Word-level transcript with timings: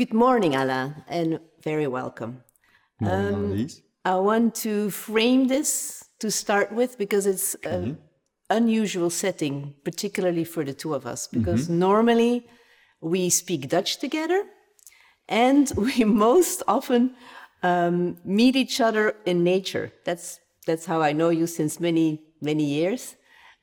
Good 0.00 0.14
morning, 0.14 0.54
Alain, 0.54 0.94
and 1.08 1.40
very 1.62 1.86
welcome. 1.86 2.42
Um, 3.04 3.68
I 4.02 4.14
want 4.14 4.54
to 4.64 4.88
frame 4.88 5.46
this 5.46 6.08
to 6.20 6.30
start 6.30 6.72
with 6.72 6.96
because 6.96 7.26
it's 7.26 7.54
an 7.64 7.98
unusual 8.48 9.10
setting, 9.10 9.74
particularly 9.84 10.44
for 10.44 10.64
the 10.64 10.72
two 10.72 10.94
of 10.94 11.04
us, 11.04 11.26
because 11.26 11.68
normally 11.68 12.46
we 13.02 13.28
speak 13.28 13.68
Dutch 13.68 13.98
together 13.98 14.46
and 15.28 15.70
we 15.76 16.04
most 16.04 16.62
often 16.66 17.14
um, 17.62 18.16
meet 18.24 18.56
each 18.56 18.80
other 18.80 19.16
in 19.26 19.44
nature. 19.44 19.92
That's, 20.06 20.40
that's 20.66 20.86
how 20.86 21.02
I 21.02 21.12
know 21.12 21.28
you 21.28 21.46
since 21.46 21.78
many, 21.78 22.22
many 22.40 22.64
years. 22.64 23.16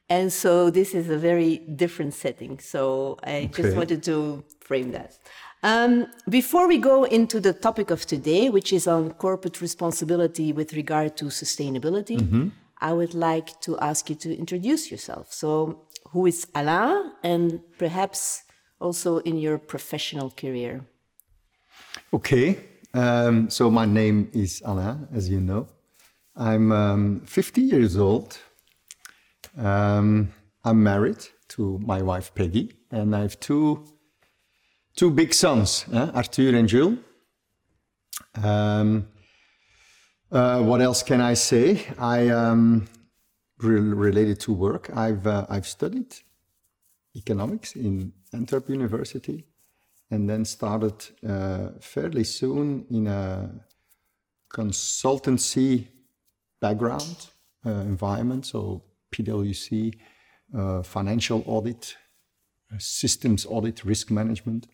And 0.08 0.32
so 0.32 0.70
this 0.70 0.94
is 0.94 1.10
a 1.10 1.18
very 1.18 1.58
different 1.58 2.14
setting. 2.14 2.60
So 2.60 3.18
I 3.24 3.50
just 3.54 3.76
wanted 3.76 4.04
to 4.04 4.46
frame 4.62 4.92
that. 4.92 5.18
Um, 5.64 6.08
before 6.30 6.68
we 6.68 6.78
go 6.78 7.04
into 7.06 7.40
the 7.40 7.54
topic 7.54 7.90
of 7.90 8.06
today, 8.06 8.50
which 8.50 8.72
is 8.72 8.88
on 8.88 9.12
corporate 9.14 9.60
responsibility 9.60 10.54
with 10.54 10.74
regard 10.74 11.18
to 11.18 11.26
sustainability, 11.26 12.52
I 12.80 12.94
would 12.94 13.14
like 13.14 13.60
to 13.62 13.78
ask 13.80 14.10
you 14.10 14.16
to 14.18 14.38
introduce 14.38 14.92
yourself. 14.92 15.34
So, 15.34 15.88
who 16.12 16.26
is 16.28 16.48
Alain, 16.54 17.12
and 17.24 17.60
perhaps 17.78 18.44
also 18.80 19.18
in 19.20 19.38
your 19.38 19.58
professional 19.58 20.30
career? 20.30 20.86
Okay, 22.14 22.60
um, 22.94 23.50
so 23.50 23.70
my 23.70 23.86
name 23.86 24.30
is 24.34 24.62
Alain, 24.64 25.08
as 25.14 25.30
you 25.30 25.42
know. 25.42 25.68
I'm 26.36 26.72
um, 26.72 27.22
50 27.22 27.62
years 27.62 27.98
old. 27.98 28.38
Um, 29.58 30.32
I'm 30.64 30.84
married 30.84 31.26
to 31.50 31.80
my 31.80 32.02
wife 32.02 32.34
Peggy, 32.36 32.74
and 32.92 33.16
I 33.16 33.22
have 33.22 33.40
two 33.40 33.84
two 34.98 35.12
big 35.12 35.34
sons, 35.34 35.86
eh, 35.94 36.10
Arthur 36.14 36.56
and 36.56 36.68
Jules. 36.68 36.98
Um, 38.44 39.08
uh, 40.32 40.62
what 40.62 40.82
else 40.82 41.04
can 41.04 41.22
I 41.22 41.36
say? 41.36 41.86
I 41.98 42.30
um, 42.30 42.88
re- 43.60 43.80
related 43.80 44.40
to 44.42 44.54
work. 44.54 44.90
I've 44.96 45.26
uh, 45.26 45.46
I've 45.50 45.68
studied 45.68 46.16
economics 47.16 47.76
in 47.76 48.12
Antwerp 48.34 48.70
University, 48.70 49.46
and 50.10 50.28
then 50.30 50.44
started 50.46 50.96
uh, 51.26 51.70
fairly 51.80 52.24
soon 52.24 52.86
in 52.90 53.08
a 53.08 53.50
consultancy 54.50 55.88
background 56.60 57.28
uh, 57.66 57.70
environment. 57.70 58.46
So 58.48 58.84
PwC, 59.14 59.94
uh, 60.58 60.82
financial 60.82 61.44
audit, 61.46 61.96
uh, 62.74 62.78
systems 62.80 63.46
audit, 63.46 63.86
risk 63.86 64.10
management. 64.10 64.68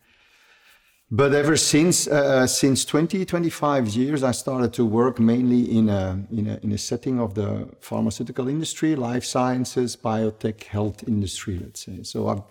But 1.16 1.32
ever 1.32 1.56
since 1.56 2.08
uh, 2.08 2.44
since 2.48 2.84
20, 2.84 3.24
25 3.24 3.86
years, 3.86 4.24
I 4.24 4.32
started 4.32 4.72
to 4.72 4.84
work 4.84 5.20
mainly 5.20 5.78
in 5.78 5.88
a, 5.88 6.26
in 6.32 6.48
a 6.48 6.58
in 6.64 6.72
a 6.72 6.78
setting 6.78 7.20
of 7.20 7.34
the 7.34 7.68
pharmaceutical 7.80 8.48
industry, 8.48 8.96
life 8.96 9.24
sciences, 9.24 9.96
biotech, 9.96 10.64
health 10.64 11.06
industry, 11.06 11.60
let's 11.62 11.84
say. 11.84 12.02
So 12.02 12.26
I've 12.26 12.42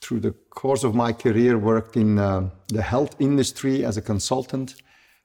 through 0.00 0.20
the 0.20 0.30
course 0.50 0.84
of 0.84 0.94
my 0.94 1.12
career 1.12 1.58
worked 1.58 1.96
in 1.96 2.20
uh, 2.20 2.50
the 2.68 2.82
health 2.82 3.16
industry 3.18 3.84
as 3.84 3.96
a 3.96 4.02
consultant, 4.02 4.76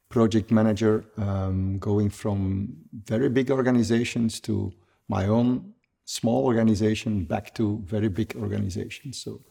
project 0.09 0.49
manager, 0.49 1.05
um, 1.17 1.77
going 1.77 2.09
from 2.09 2.75
very 3.05 3.29
big 3.29 3.51
organizations 3.51 4.39
to 4.39 4.73
my 5.07 5.27
own 5.27 5.73
small 6.05 6.43
organization 6.45 7.23
back 7.23 7.53
to 7.53 7.83
very 7.85 8.09
big 8.09 8.35
organizations. 8.35 9.23
So. 9.23 9.41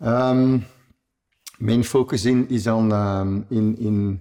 Um, 0.00 0.66
main 1.64 1.82
focus 1.82 2.26
in, 2.26 2.46
is 2.48 2.66
on 2.68 2.92
um, 2.92 3.46
in 3.50 3.74
in 3.76 4.20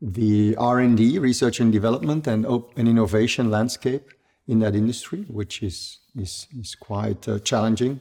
the 0.00 0.56
R&D, 0.56 1.18
research 1.18 1.60
and 1.60 1.72
development, 1.72 2.26
and 2.26 2.44
and 2.76 2.88
innovation 2.88 3.50
landscape 3.50 4.04
in 4.46 4.58
that 4.60 4.74
industry, 4.74 5.24
which 5.28 5.62
is 5.62 6.00
is 6.16 6.48
is 6.58 6.74
quite 6.74 7.28
uh, 7.28 7.38
challenging, 7.40 8.00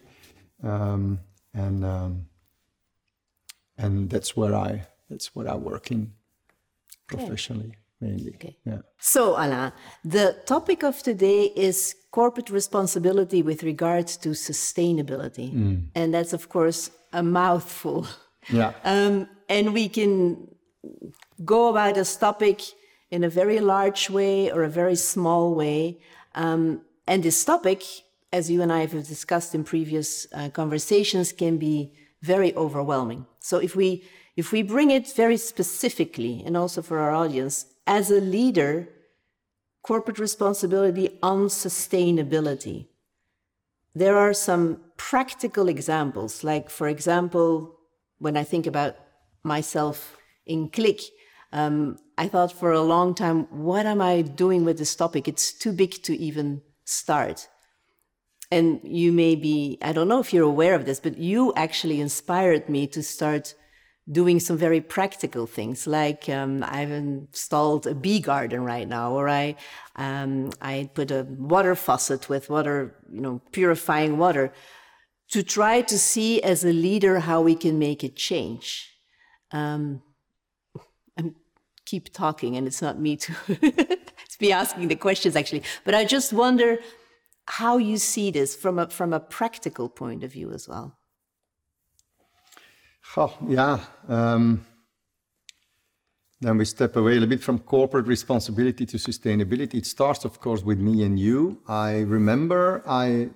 um, 0.63 1.19
and 1.53 1.85
um, 1.85 2.25
and 3.77 4.09
that's 4.09 4.35
where 4.37 4.55
I 4.55 4.87
that's 5.09 5.35
where 5.35 5.47
I 5.49 5.55
work 5.55 5.91
in 5.91 6.13
professionally 7.07 7.75
mainly. 8.01 8.33
Okay. 8.35 8.57
Yeah. 8.65 8.79
So, 8.97 9.35
Alain, 9.37 9.71
the 10.03 10.37
topic 10.45 10.83
of 10.83 11.03
today 11.03 11.51
is 11.55 11.95
corporate 12.09 12.49
responsibility 12.49 13.41
with 13.43 13.63
regards 13.63 14.17
to 14.17 14.29
sustainability. 14.29 15.53
And 15.95 16.13
that's, 16.13 16.33
of 16.33 16.49
course, 16.49 16.89
a 17.13 17.21
mouthful. 17.21 18.07
Yeah. 18.49 18.73
Um, 18.83 19.27
and 19.49 19.73
we 19.73 19.89
can 19.89 20.47
go 21.43 21.69
about 21.69 21.95
this 21.95 22.15
topic 22.15 22.61
in 23.09 23.23
a 23.23 23.29
very 23.29 23.59
large 23.59 24.09
way 24.09 24.51
or 24.51 24.63
a 24.63 24.69
very 24.69 24.95
small 24.95 25.53
way. 25.53 25.99
Um, 26.35 26.81
and 27.07 27.23
this 27.23 27.43
topic, 27.43 27.83
as 28.31 28.49
you 28.49 28.61
and 28.61 28.71
I 28.71 28.81
have 28.81 28.91
discussed 28.91 29.53
in 29.53 29.63
previous 29.63 30.27
uh, 30.33 30.49
conversations, 30.49 31.33
can 31.33 31.57
be 31.57 31.93
very 32.21 32.55
overwhelming. 32.55 33.25
So 33.39 33.57
if 33.57 33.75
we 33.75 34.03
if 34.37 34.53
we 34.53 34.61
bring 34.61 34.91
it 34.91 35.13
very 35.13 35.35
specifically, 35.35 36.41
and 36.45 36.55
also 36.55 36.81
for 36.81 36.99
our 36.99 37.11
audience, 37.11 37.65
as 37.85 38.09
a 38.09 38.21
leader, 38.21 38.87
corporate 39.83 40.19
responsibility 40.19 41.19
on 41.21 41.47
sustainability, 41.47 42.87
there 43.93 44.17
are 44.17 44.33
some 44.33 44.79
practical 44.95 45.67
examples. 45.67 46.45
Like, 46.45 46.69
for 46.69 46.87
example, 46.87 47.75
when 48.21 48.37
I 48.37 48.43
think 48.43 48.67
about 48.67 48.95
myself 49.43 50.15
in 50.45 50.69
Click, 50.69 51.01
um, 51.51 51.97
I 52.19 52.27
thought 52.27 52.51
for 52.51 52.71
a 52.71 52.81
long 52.81 53.15
time, 53.15 53.47
what 53.49 53.85
am 53.87 53.99
I 53.99 54.21
doing 54.21 54.63
with 54.63 54.77
this 54.77 54.95
topic? 54.95 55.27
It's 55.27 55.51
too 55.51 55.73
big 55.73 56.03
to 56.03 56.15
even 56.15 56.61
start. 56.85 57.49
And 58.51 58.79
you 58.83 59.11
may 59.11 59.35
be, 59.35 59.79
I 59.81 59.91
don't 59.91 60.07
know 60.07 60.19
if 60.19 60.33
you're 60.33 60.53
aware 60.55 60.75
of 60.75 60.85
this, 60.85 60.99
but 60.99 61.17
you 61.17 61.51
actually 61.55 61.99
inspired 61.99 62.69
me 62.69 62.85
to 62.87 63.01
start 63.01 63.55
doing 64.11 64.39
some 64.39 64.57
very 64.57 64.81
practical 64.81 65.47
things. 65.47 65.87
Like 65.87 66.29
um, 66.29 66.63
I've 66.67 66.91
installed 66.91 67.87
a 67.87 67.95
bee 67.95 68.19
garden 68.19 68.63
right 68.63 68.87
now, 68.87 69.13
or 69.13 69.27
I, 69.29 69.55
um, 69.95 70.51
I 70.61 70.91
put 70.93 71.09
a 71.09 71.23
water 71.23 71.73
faucet 71.73 72.29
with 72.29 72.51
water, 72.51 72.95
you 73.11 73.21
know, 73.21 73.41
purifying 73.51 74.19
water 74.19 74.53
to 75.31 75.43
try 75.43 75.81
to 75.81 75.97
see 75.97 76.41
as 76.41 76.63
a 76.63 76.73
leader 76.73 77.19
how 77.19 77.41
we 77.41 77.55
can 77.55 77.79
make 77.79 78.03
a 78.03 78.09
change. 78.09 78.89
Um, 79.51 80.01
I'm 81.17 81.35
keep 81.85 82.13
talking, 82.13 82.55
and 82.55 82.67
it's 82.67 82.81
not 82.81 82.99
me 82.99 83.17
to, 83.17 83.33
to 84.31 84.39
be 84.39 84.51
asking 84.51 84.87
the 84.87 84.95
questions 84.95 85.35
actually, 85.35 85.63
but 85.83 85.95
I 85.95 86.05
just 86.05 86.31
wonder 86.33 86.79
how 87.47 87.77
you 87.77 87.97
see 87.97 88.31
this 88.31 88.55
from 88.55 88.79
a 88.79 88.89
from 88.89 89.13
a 89.13 89.19
practical 89.19 89.89
point 89.89 90.23
of 90.23 90.31
view 90.31 90.51
as 90.51 90.67
well. 90.67 90.97
Oh, 93.17 93.37
yeah. 93.47 93.79
Um, 94.07 94.65
then 96.39 96.57
we 96.57 96.65
step 96.65 96.95
away 96.95 97.11
a 97.11 97.13
little 97.15 97.29
bit 97.29 97.43
from 97.43 97.59
corporate 97.59 98.07
responsibility 98.07 98.85
to 98.85 98.97
sustainability. 98.97 99.75
It 99.75 99.85
starts, 99.85 100.23
of 100.23 100.39
course, 100.39 100.63
with 100.63 100.79
me 100.79 101.03
and 101.03 101.19
you. 101.19 101.61
I 101.67 101.99
remember 101.99 102.83
I 102.87 103.29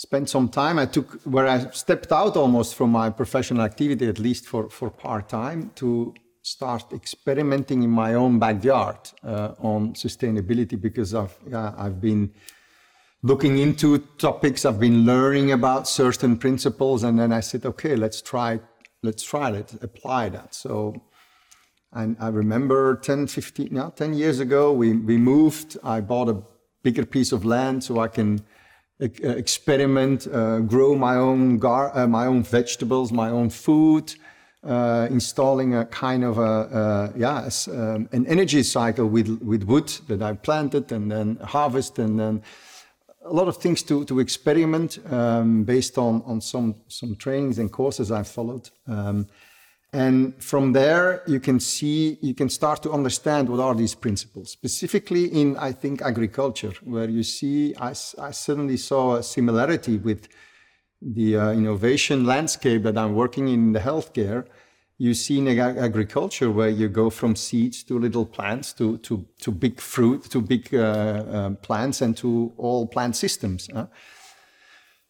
spent 0.00 0.30
some 0.30 0.48
time, 0.48 0.78
I 0.78 0.86
took 0.86 1.20
where 1.24 1.46
I 1.46 1.68
stepped 1.72 2.10
out 2.10 2.34
almost 2.34 2.74
from 2.74 2.90
my 2.90 3.10
professional 3.10 3.62
activity, 3.62 4.06
at 4.08 4.18
least 4.18 4.46
for, 4.46 4.70
for 4.70 4.88
part 4.88 5.28
time, 5.28 5.72
to 5.74 6.14
start 6.40 6.90
experimenting 6.94 7.82
in 7.82 7.90
my 7.90 8.14
own 8.14 8.38
backyard 8.38 8.96
uh, 9.22 9.52
on 9.58 9.92
sustainability 9.92 10.80
because 10.80 11.14
I've, 11.14 11.36
yeah, 11.46 11.74
I've 11.76 12.00
been 12.00 12.32
looking 13.22 13.58
into 13.58 13.98
topics 14.16 14.64
i've 14.64 14.80
been 14.80 15.04
learning 15.04 15.52
about 15.52 15.86
certain 15.86 16.38
principles 16.38 17.02
and 17.02 17.18
then 17.18 17.34
i 17.34 17.40
said 17.40 17.66
okay 17.66 17.94
let's 17.94 18.22
try 18.22 18.58
let's 19.02 19.22
try 19.22 19.50
it 19.50 19.74
apply 19.82 20.30
that. 20.30 20.54
So 20.54 20.94
and 21.92 22.16
i 22.18 22.28
remember 22.28 22.96
10 22.96 23.26
15 23.26 23.68
yeah, 23.70 23.90
10 23.94 24.14
years 24.14 24.40
ago 24.40 24.72
we, 24.72 24.94
we 24.94 25.18
moved. 25.18 25.76
I 25.84 26.00
bought 26.00 26.30
a 26.30 26.42
bigger 26.82 27.04
piece 27.04 27.32
of 27.32 27.44
land 27.44 27.84
so 27.84 28.00
i 28.00 28.08
can 28.08 28.42
experiment 29.00 30.26
uh, 30.26 30.60
grow 30.60 30.94
my 30.94 31.16
own 31.16 31.58
gar- 31.58 31.96
uh, 31.96 32.06
my 32.06 32.26
own 32.26 32.42
vegetables 32.42 33.10
my 33.12 33.30
own 33.30 33.50
food 33.50 34.14
uh, 34.62 35.08
installing 35.10 35.74
a 35.74 35.86
kind 35.86 36.22
of 36.22 36.38
a, 36.38 36.42
uh, 36.42 37.12
yeah 37.16 37.48
um, 37.68 38.08
an 38.12 38.26
energy 38.26 38.62
cycle 38.62 39.06
with 39.06 39.28
with 39.42 39.62
wood 39.64 39.88
that 40.08 40.20
I 40.22 40.34
planted 40.34 40.92
and 40.92 41.10
then 41.10 41.36
harvest 41.36 41.98
and 41.98 42.20
then 42.20 42.42
a 43.24 43.32
lot 43.32 43.48
of 43.48 43.56
things 43.56 43.82
to, 43.84 44.04
to 44.06 44.18
experiment 44.18 44.98
um, 45.12 45.64
based 45.64 45.98
on, 45.98 46.22
on 46.24 46.40
some, 46.40 46.74
some 46.88 47.16
trainings 47.16 47.58
and 47.58 47.70
courses 47.70 48.10
I've 48.10 48.28
followed. 48.28 48.70
Um, 48.86 49.26
and 49.92 50.40
from 50.42 50.72
there, 50.72 51.22
you 51.26 51.40
can 51.40 51.58
see, 51.58 52.18
you 52.20 52.34
can 52.34 52.48
start 52.48 52.82
to 52.84 52.92
understand 52.92 53.48
what 53.48 53.60
are 53.60 53.74
these 53.74 53.94
principles, 53.94 54.50
specifically 54.50 55.24
in, 55.24 55.56
I 55.56 55.72
think, 55.72 56.00
agriculture, 56.02 56.72
where 56.84 57.08
you 57.08 57.24
see, 57.24 57.74
I 57.76 57.92
suddenly 57.92 58.76
saw 58.76 59.16
a 59.16 59.22
similarity 59.22 59.98
with 59.98 60.28
the 61.02 61.36
uh, 61.36 61.50
innovation 61.52 62.24
landscape 62.24 62.82
that 62.84 62.96
I'm 62.96 63.14
working 63.14 63.48
in 63.48 63.72
the 63.72 63.80
healthcare, 63.80 64.46
you 64.98 65.14
see 65.14 65.38
in 65.38 65.48
ag- 65.48 65.78
agriculture 65.78 66.50
where 66.50 66.68
you 66.68 66.88
go 66.88 67.08
from 67.08 67.34
seeds 67.34 67.82
to 67.84 67.98
little 67.98 68.26
plants 68.26 68.74
to 68.74 68.98
to 68.98 69.24
to 69.40 69.50
big 69.50 69.80
fruit 69.80 70.24
to 70.24 70.42
big 70.42 70.74
uh, 70.74 71.24
um, 71.32 71.56
plants 71.56 72.02
and 72.02 72.14
to 72.18 72.52
all 72.58 72.86
plant 72.86 73.16
systems. 73.16 73.70
huh? 73.72 73.86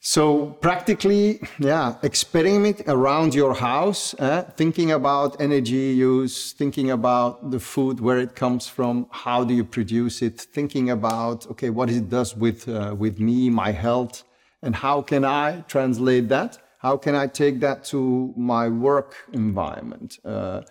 So 0.02 0.46
practically, 0.62 1.42
yeah, 1.58 1.96
experiment 2.02 2.80
around 2.86 3.34
your 3.34 3.52
house, 3.52 4.14
eh, 4.18 4.44
thinking 4.56 4.92
about 4.92 5.38
energy 5.38 5.92
use, 5.92 6.52
thinking 6.52 6.90
about 6.90 7.50
the 7.50 7.60
food, 7.60 8.00
where 8.00 8.18
it 8.18 8.34
comes 8.34 8.66
from, 8.66 9.08
how 9.10 9.44
do 9.44 9.52
you 9.52 9.62
produce 9.62 10.22
it, 10.22 10.40
thinking 10.40 10.88
about 10.88 11.46
okay, 11.50 11.68
what 11.68 11.90
it 11.90 12.08
does 12.08 12.34
with 12.34 12.66
uh, 12.66 12.94
with 12.98 13.20
me, 13.20 13.50
my 13.50 13.72
health, 13.72 14.24
and 14.62 14.74
how 14.74 15.02
can 15.02 15.22
I 15.22 15.60
translate 15.68 16.30
that? 16.30 16.56
How 16.78 16.96
can 16.96 17.14
I 17.14 17.26
take 17.26 17.60
that 17.60 17.84
to 17.92 18.32
my 18.38 18.68
work 18.68 19.16
environment? 19.34 20.18
Uh, 20.24 20.62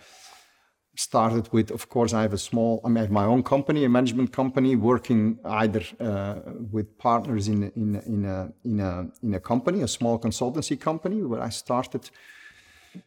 started 1.00 1.48
with, 1.54 1.72
of 1.72 1.88
course, 1.88 2.13
I 2.13 2.22
have 2.24 2.34
a 2.34 2.38
small, 2.38 2.81
I, 2.84 2.90
mean, 2.90 2.98
I 2.98 3.01
have 3.01 3.12
my 3.12 3.24
own 3.24 3.42
company, 3.42 3.86
a 3.86 3.90
management 3.90 4.34
company, 4.34 4.75
working 4.75 5.40
either 5.46 5.81
uh, 6.01 6.36
with 6.72 6.98
partners 6.98 7.48
in, 7.48 7.72
in, 7.81 7.96
in, 8.06 8.25
a, 8.25 8.51
in, 8.66 8.80
a, 8.81 9.07
in 9.24 9.34
a 9.34 9.40
company, 9.40 9.81
a 9.81 9.88
small 9.88 10.19
consultancy 10.19 10.78
company, 10.78 11.22
where 11.22 11.42
I 11.42 11.50
started 11.50 12.10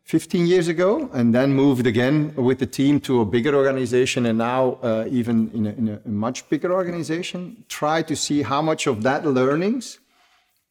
15 0.05 0.47
years 0.47 0.69
ago, 0.69 1.11
and 1.13 1.35
then 1.35 1.53
moved 1.53 1.87
again 1.87 2.35
with 2.35 2.61
the 2.61 2.67
team 2.67 2.99
to 3.01 3.21
a 3.21 3.27
bigger 3.27 3.55
organization, 3.55 4.25
and 4.25 4.39
now 4.39 4.79
uh, 4.83 5.05
even 5.11 5.51
in, 5.53 5.67
a, 5.67 5.71
in 5.71 6.01
a 6.07 6.09
much 6.09 6.49
bigger 6.49 6.73
organization. 6.73 7.63
Try 7.69 8.01
to 8.03 8.17
see 8.17 8.41
how 8.41 8.63
much 8.63 8.87
of 8.87 9.03
that 9.03 9.27
learnings 9.27 9.99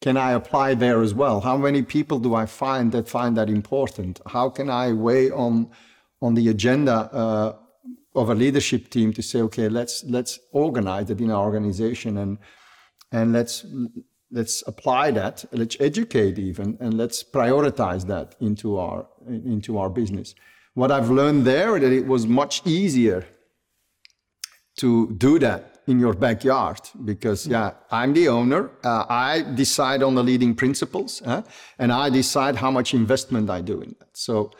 can 0.00 0.16
I 0.16 0.32
apply 0.32 0.74
there 0.74 1.00
as 1.00 1.14
well? 1.14 1.40
How 1.40 1.56
many 1.56 1.82
people 1.82 2.18
do 2.18 2.34
I 2.34 2.46
find 2.46 2.90
that 2.90 3.08
find 3.08 3.36
that 3.36 3.48
important? 3.48 4.20
How 4.26 4.48
can 4.48 4.68
I 4.68 4.92
weigh 4.92 5.30
on 5.30 5.70
on 6.22 6.34
the 6.34 6.48
agenda 6.48 6.92
uh, 7.12 7.56
of 8.14 8.30
a 8.30 8.34
leadership 8.34 8.88
team 8.88 9.12
to 9.12 9.22
say, 9.22 9.40
okay, 9.42 9.68
let's 9.68 10.04
let's 10.04 10.38
organize 10.52 11.10
it 11.10 11.20
in 11.20 11.30
our 11.30 11.44
organization 11.44 12.18
and 12.18 12.38
and 13.10 13.32
let's 13.32 13.66
let's 14.30 14.62
apply 14.66 15.10
that, 15.10 15.44
let's 15.52 15.76
educate 15.80 16.38
even, 16.38 16.78
and 16.80 16.94
let's 16.94 17.22
prioritize 17.22 18.06
that 18.06 18.34
into 18.40 18.78
our 18.78 19.06
into 19.28 19.78
our 19.78 19.90
business. 19.90 20.34
What 20.74 20.90
I've 20.90 21.10
learned 21.10 21.44
there 21.44 21.78
that 21.78 21.92
it 21.92 22.06
was 22.06 22.26
much 22.26 22.62
easier 22.64 23.26
to 24.76 25.10
do 25.18 25.38
that 25.38 25.68
in 25.86 25.98
your 25.98 26.14
backyard 26.14 26.80
because 27.04 27.46
yeah 27.46 27.72
i'm 27.90 28.12
the 28.14 28.28
owner. 28.28 28.70
Uh, 28.84 29.04
i 29.08 29.42
decide 29.54 30.02
on 30.02 30.14
the 30.14 30.22
leading 30.22 30.54
principles 30.54 31.20
and 31.78 31.92
i 31.92 32.08
decide 32.08 32.54
how 32.56 32.70
much 32.70 32.94
investment 32.94 33.50
i 33.50 33.60
do 33.60 33.82
in 33.82 33.94
that. 33.98 34.16
So 34.16 34.52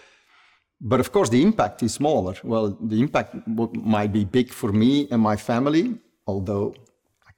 but 0.83 0.99
of 1.01 1.13
course, 1.13 1.29
the 1.29 1.41
impact 1.41 1.83
is 1.83 1.95
smaller. 1.95 2.35
Well, 2.43 2.77
the 2.81 3.01
impact 3.01 3.37
might 3.47 4.13
be 4.13 4.25
big 4.25 4.51
for 4.51 4.73
me 4.73 5.09
and 5.11 5.23
my 5.23 5.37
family, 5.37 5.99
although 6.27 6.75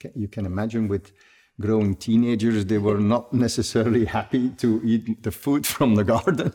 can, 0.00 0.12
you 0.14 0.28
can 0.28 0.46
imagine 0.46 0.88
with 0.88 1.12
growing 1.60 1.94
teenagers, 1.94 2.64
they 2.64 2.78
were 2.78 2.98
not 2.98 3.32
necessarily 3.46 4.04
happy 4.04 4.50
to 4.50 4.80
eat 4.84 5.22
the 5.22 5.30
food 5.30 5.66
from 5.74 5.94
the 5.94 6.04
garden. 6.04 6.52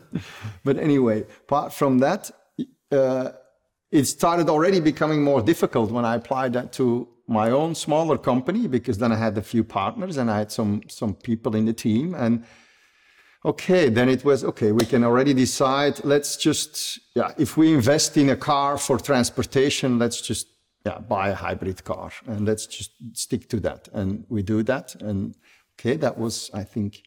but 0.63 0.77
anyway, 0.77 1.21
apart 1.45 1.73
from 1.73 1.99
that, 1.99 2.31
uh, 2.91 3.29
it 3.91 4.05
started 4.05 4.49
already 4.49 4.79
becoming 4.79 5.23
more 5.23 5.41
difficult 5.41 5.91
when 5.91 6.05
I 6.05 6.15
applied 6.15 6.53
that 6.53 6.71
to 6.73 7.07
my 7.27 7.51
own 7.51 7.75
smaller 7.75 8.17
company 8.17 8.67
because 8.67 8.97
then 8.97 9.11
I 9.11 9.15
had 9.15 9.37
a 9.37 9.41
few 9.41 9.63
partners 9.63 10.17
and 10.17 10.31
I 10.31 10.39
had 10.39 10.51
some 10.51 10.81
some 10.87 11.13
people 11.13 11.55
in 11.55 11.65
the 11.65 11.73
team 11.73 12.15
and 12.15 12.43
okay 13.45 13.89
then 13.89 14.09
it 14.09 14.25
was 14.25 14.43
okay 14.43 14.71
we 14.71 14.85
can 14.85 15.03
already 15.03 15.33
decide. 15.33 16.03
Let's 16.03 16.37
just 16.37 16.99
yeah 17.15 17.31
if 17.37 17.57
we 17.57 17.73
invest 17.73 18.17
in 18.17 18.29
a 18.29 18.35
car 18.35 18.77
for 18.77 18.97
transportation 18.97 19.99
let's 19.99 20.21
just 20.21 20.47
yeah 20.85 20.99
buy 20.99 21.29
a 21.29 21.35
hybrid 21.35 21.83
car 21.83 22.11
and 22.27 22.45
let's 22.45 22.65
just 22.65 22.91
stick 23.13 23.49
to 23.49 23.59
that. 23.61 23.87
And 23.93 24.25
we 24.29 24.41
do 24.41 24.63
that 24.63 24.95
and 25.01 25.35
okay 25.79 25.95
that 25.97 26.17
was 26.17 26.51
i 26.53 26.63
think 26.63 27.03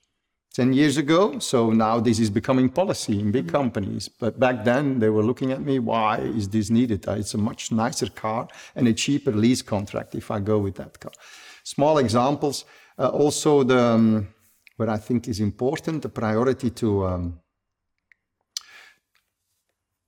10 0.55 0.73
years 0.75 0.99
ago. 0.99 1.39
So 1.39 1.71
now 1.71 1.99
this 1.99 2.19
is 2.19 2.29
becoming 2.31 2.69
policy 2.69 3.19
in 3.19 3.33
big 3.33 3.49
companies. 3.51 4.09
But 4.09 4.39
back 4.39 4.65
then 4.65 4.99
they 4.99 5.09
were 5.09 5.23
looking 5.23 5.51
at 5.53 5.63
me 5.63 5.79
why 5.79 6.19
is 6.19 6.49
this 6.49 6.71
needed? 6.71 7.09
Uh, 7.09 7.13
it's 7.13 7.35
a 7.35 7.39
much 7.39 7.73
nicer 7.73 8.09
car 8.09 8.49
and 8.77 8.87
a 8.87 8.93
cheaper 8.93 9.33
lease 9.33 9.63
contract 9.63 10.15
if 10.15 10.31
i 10.31 10.39
go 10.41 10.59
with 10.59 10.75
that 10.77 10.99
car. 11.01 11.13
Small 11.65 11.99
examples 11.99 12.65
uh, 12.99 13.09
also 13.09 13.63
the 13.63 13.83
um, 13.83 14.29
what 14.77 14.89
I 14.89 14.99
think 14.99 15.29
is 15.29 15.41
important, 15.41 16.03
the 16.03 16.09
priority 16.09 16.71
to 16.71 17.07
um, 17.07 17.41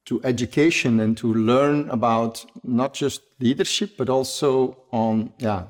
to 0.06 0.20
education 0.22 1.00
and 1.00 1.16
to 1.16 1.32
learn 1.32 1.88
about 1.90 2.44
not 2.62 2.92
just 2.92 3.22
leadership 3.40 3.96
but 3.96 4.08
also 4.08 4.76
on 4.92 5.32
yeah 5.38 5.64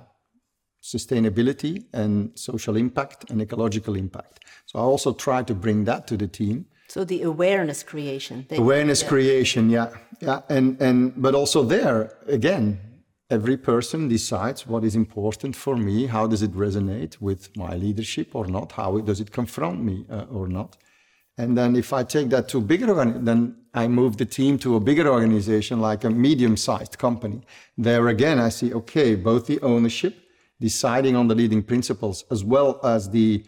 sustainability 0.82 1.84
and 1.94 2.30
social 2.34 2.76
impact 2.76 3.30
and 3.30 3.40
ecological 3.40 3.94
impact. 3.96 4.40
So 4.66 4.78
I 4.78 4.82
also 4.82 5.14
try 5.14 5.42
to 5.42 5.54
bring 5.54 5.84
that 5.84 6.06
to 6.08 6.16
the 6.16 6.26
team. 6.26 6.66
So 6.88 7.04
the 7.04 7.22
awareness 7.22 7.82
creation. 7.82 8.46
Awareness 8.50 9.02
yeah. 9.02 9.08
creation, 9.08 9.70
yeah, 9.70 9.88
yeah, 10.20 10.40
and 10.50 10.80
and 10.80 11.14
but 11.16 11.34
also 11.34 11.62
there 11.62 12.12
again, 12.26 12.78
every 13.30 13.56
person 13.56 14.08
decides 14.08 14.66
what 14.66 14.84
is 14.84 14.94
important 14.94 15.56
for 15.56 15.76
me 15.76 16.06
how 16.06 16.26
does 16.26 16.42
it 16.42 16.52
resonate 16.52 17.20
with 17.20 17.54
my 17.56 17.74
leadership 17.74 18.34
or 18.34 18.46
not 18.46 18.72
how 18.72 18.98
does 18.98 19.20
it 19.20 19.30
confront 19.30 19.82
me 19.82 20.04
uh, 20.10 20.24
or 20.30 20.46
not 20.46 20.76
and 21.38 21.56
then 21.56 21.74
if 21.74 21.92
i 21.92 22.02
take 22.02 22.28
that 22.28 22.48
to 22.48 22.58
a 22.58 22.60
bigger 22.60 22.94
then 23.22 23.56
i 23.72 23.88
move 23.88 24.18
the 24.18 24.26
team 24.26 24.58
to 24.58 24.76
a 24.76 24.80
bigger 24.80 25.08
organization 25.08 25.80
like 25.80 26.04
a 26.04 26.10
medium-sized 26.10 26.98
company 26.98 27.40
there 27.78 28.08
again 28.08 28.38
i 28.38 28.50
see 28.50 28.74
okay 28.74 29.14
both 29.14 29.46
the 29.46 29.60
ownership 29.62 30.14
deciding 30.60 31.16
on 31.16 31.26
the 31.26 31.34
leading 31.34 31.62
principles 31.62 32.24
as 32.30 32.44
well 32.44 32.78
as 32.84 33.10
the 33.10 33.42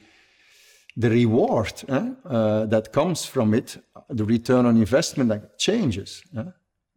the 0.96 1.10
reward 1.10 1.74
eh, 1.88 2.08
uh, 2.24 2.64
that 2.64 2.92
comes 2.92 3.26
from 3.26 3.52
it 3.52 3.76
the 4.08 4.24
return 4.24 4.64
on 4.64 4.76
investment 4.76 5.28
that 5.28 5.58
changes 5.58 6.22
eh? 6.36 6.44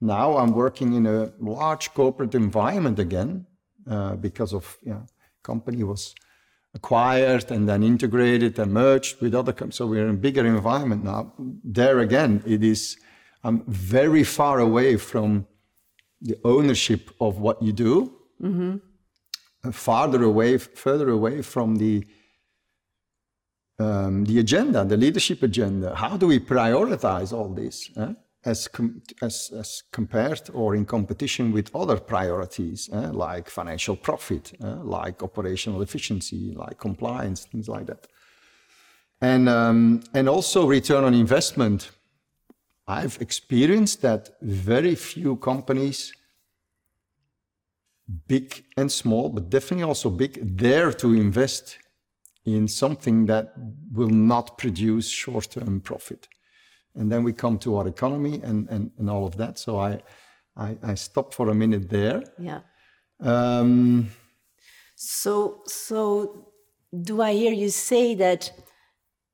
Now 0.01 0.37
I'm 0.37 0.53
working 0.53 0.93
in 0.93 1.05
a 1.05 1.31
large 1.39 1.93
corporate 1.93 2.35
environment 2.35 2.99
again 2.99 3.45
uh, 3.89 4.15
because 4.15 4.53
of 4.53 4.77
company 5.43 5.83
was 5.83 6.15
acquired 6.73 7.51
and 7.51 7.67
then 7.67 7.83
integrated 7.83 8.59
and 8.59 8.73
merged 8.73 9.21
with 9.21 9.33
other 9.33 9.51
companies. 9.51 9.75
So 9.75 9.87
we're 9.87 10.07
in 10.07 10.15
a 10.15 10.17
bigger 10.27 10.45
environment 10.45 11.03
now. 11.03 11.33
There 11.63 11.99
again, 11.99 12.43
it 12.45 12.63
is 12.63 12.97
I'm 13.43 13.63
very 13.67 14.23
far 14.23 14.59
away 14.59 14.97
from 14.97 15.47
the 16.21 16.37
ownership 16.43 17.09
of 17.21 17.39
what 17.39 17.61
you 17.61 17.71
do, 17.71 18.13
mm-hmm. 18.41 19.71
farther 19.71 20.23
away, 20.23 20.57
further 20.57 21.09
away 21.09 21.41
from 21.41 21.77
the 21.77 22.05
um, 23.79 24.25
the 24.25 24.39
agenda, 24.39 24.83
the 24.83 24.97
leadership 24.97 25.41
agenda. 25.41 25.95
How 25.95 26.17
do 26.17 26.27
we 26.27 26.39
prioritize 26.39 27.31
all 27.31 27.53
this? 27.53 27.89
Eh? 27.95 28.13
As, 28.45 28.67
com- 28.67 29.01
as, 29.21 29.51
as 29.57 29.83
compared 29.91 30.49
or 30.53 30.75
in 30.75 30.85
competition 30.85 31.51
with 31.51 31.73
other 31.75 31.97
priorities 31.97 32.89
eh, 32.93 33.09
like 33.11 33.49
financial 33.49 33.95
profit, 33.95 34.53
eh, 34.63 34.75
like 34.81 35.21
operational 35.21 35.81
efficiency, 35.81 36.53
like 36.55 36.79
compliance, 36.79 37.45
things 37.45 37.67
like 37.67 37.85
that. 37.87 38.07
And, 39.21 39.49
um, 39.49 40.01
and 40.13 40.29
also 40.29 40.65
return 40.65 41.03
on 41.03 41.13
investment. 41.13 41.91
I've 42.87 43.17
experienced 43.21 44.01
that 44.01 44.29
very 44.41 44.95
few 44.95 45.35
companies, 45.35 46.13
big 48.27 48.63
and 48.77 48.91
small, 48.91 49.29
but 49.29 49.49
definitely 49.49 49.83
also 49.83 50.09
big, 50.09 50.55
dare 50.55 50.93
to 50.93 51.13
invest 51.13 51.77
in 52.45 52.67
something 52.67 53.25
that 53.25 53.53
will 53.91 54.09
not 54.09 54.57
produce 54.57 55.09
short 55.09 55.51
term 55.51 55.81
profit 55.81 56.29
and 56.99 57.09
then 57.09 57.23
we 57.23 57.31
come 57.31 57.57
to 57.59 57.77
our 57.77 57.87
economy 57.87 58.41
and, 58.43 58.67
and, 58.69 58.91
and 58.97 59.09
all 59.09 59.25
of 59.25 59.37
that. 59.37 59.57
So 59.57 59.79
I, 59.79 60.01
I, 60.57 60.77
I 60.83 60.93
stop 60.95 61.33
for 61.33 61.49
a 61.49 61.55
minute 61.55 61.89
there. 61.89 62.21
Yeah. 62.37 62.59
Um, 63.21 64.09
so, 64.95 65.61
so 65.65 66.51
do 67.09 67.21
I 67.21 67.31
hear 67.33 67.53
you 67.53 67.69
say 67.69 68.15
that 68.15 68.51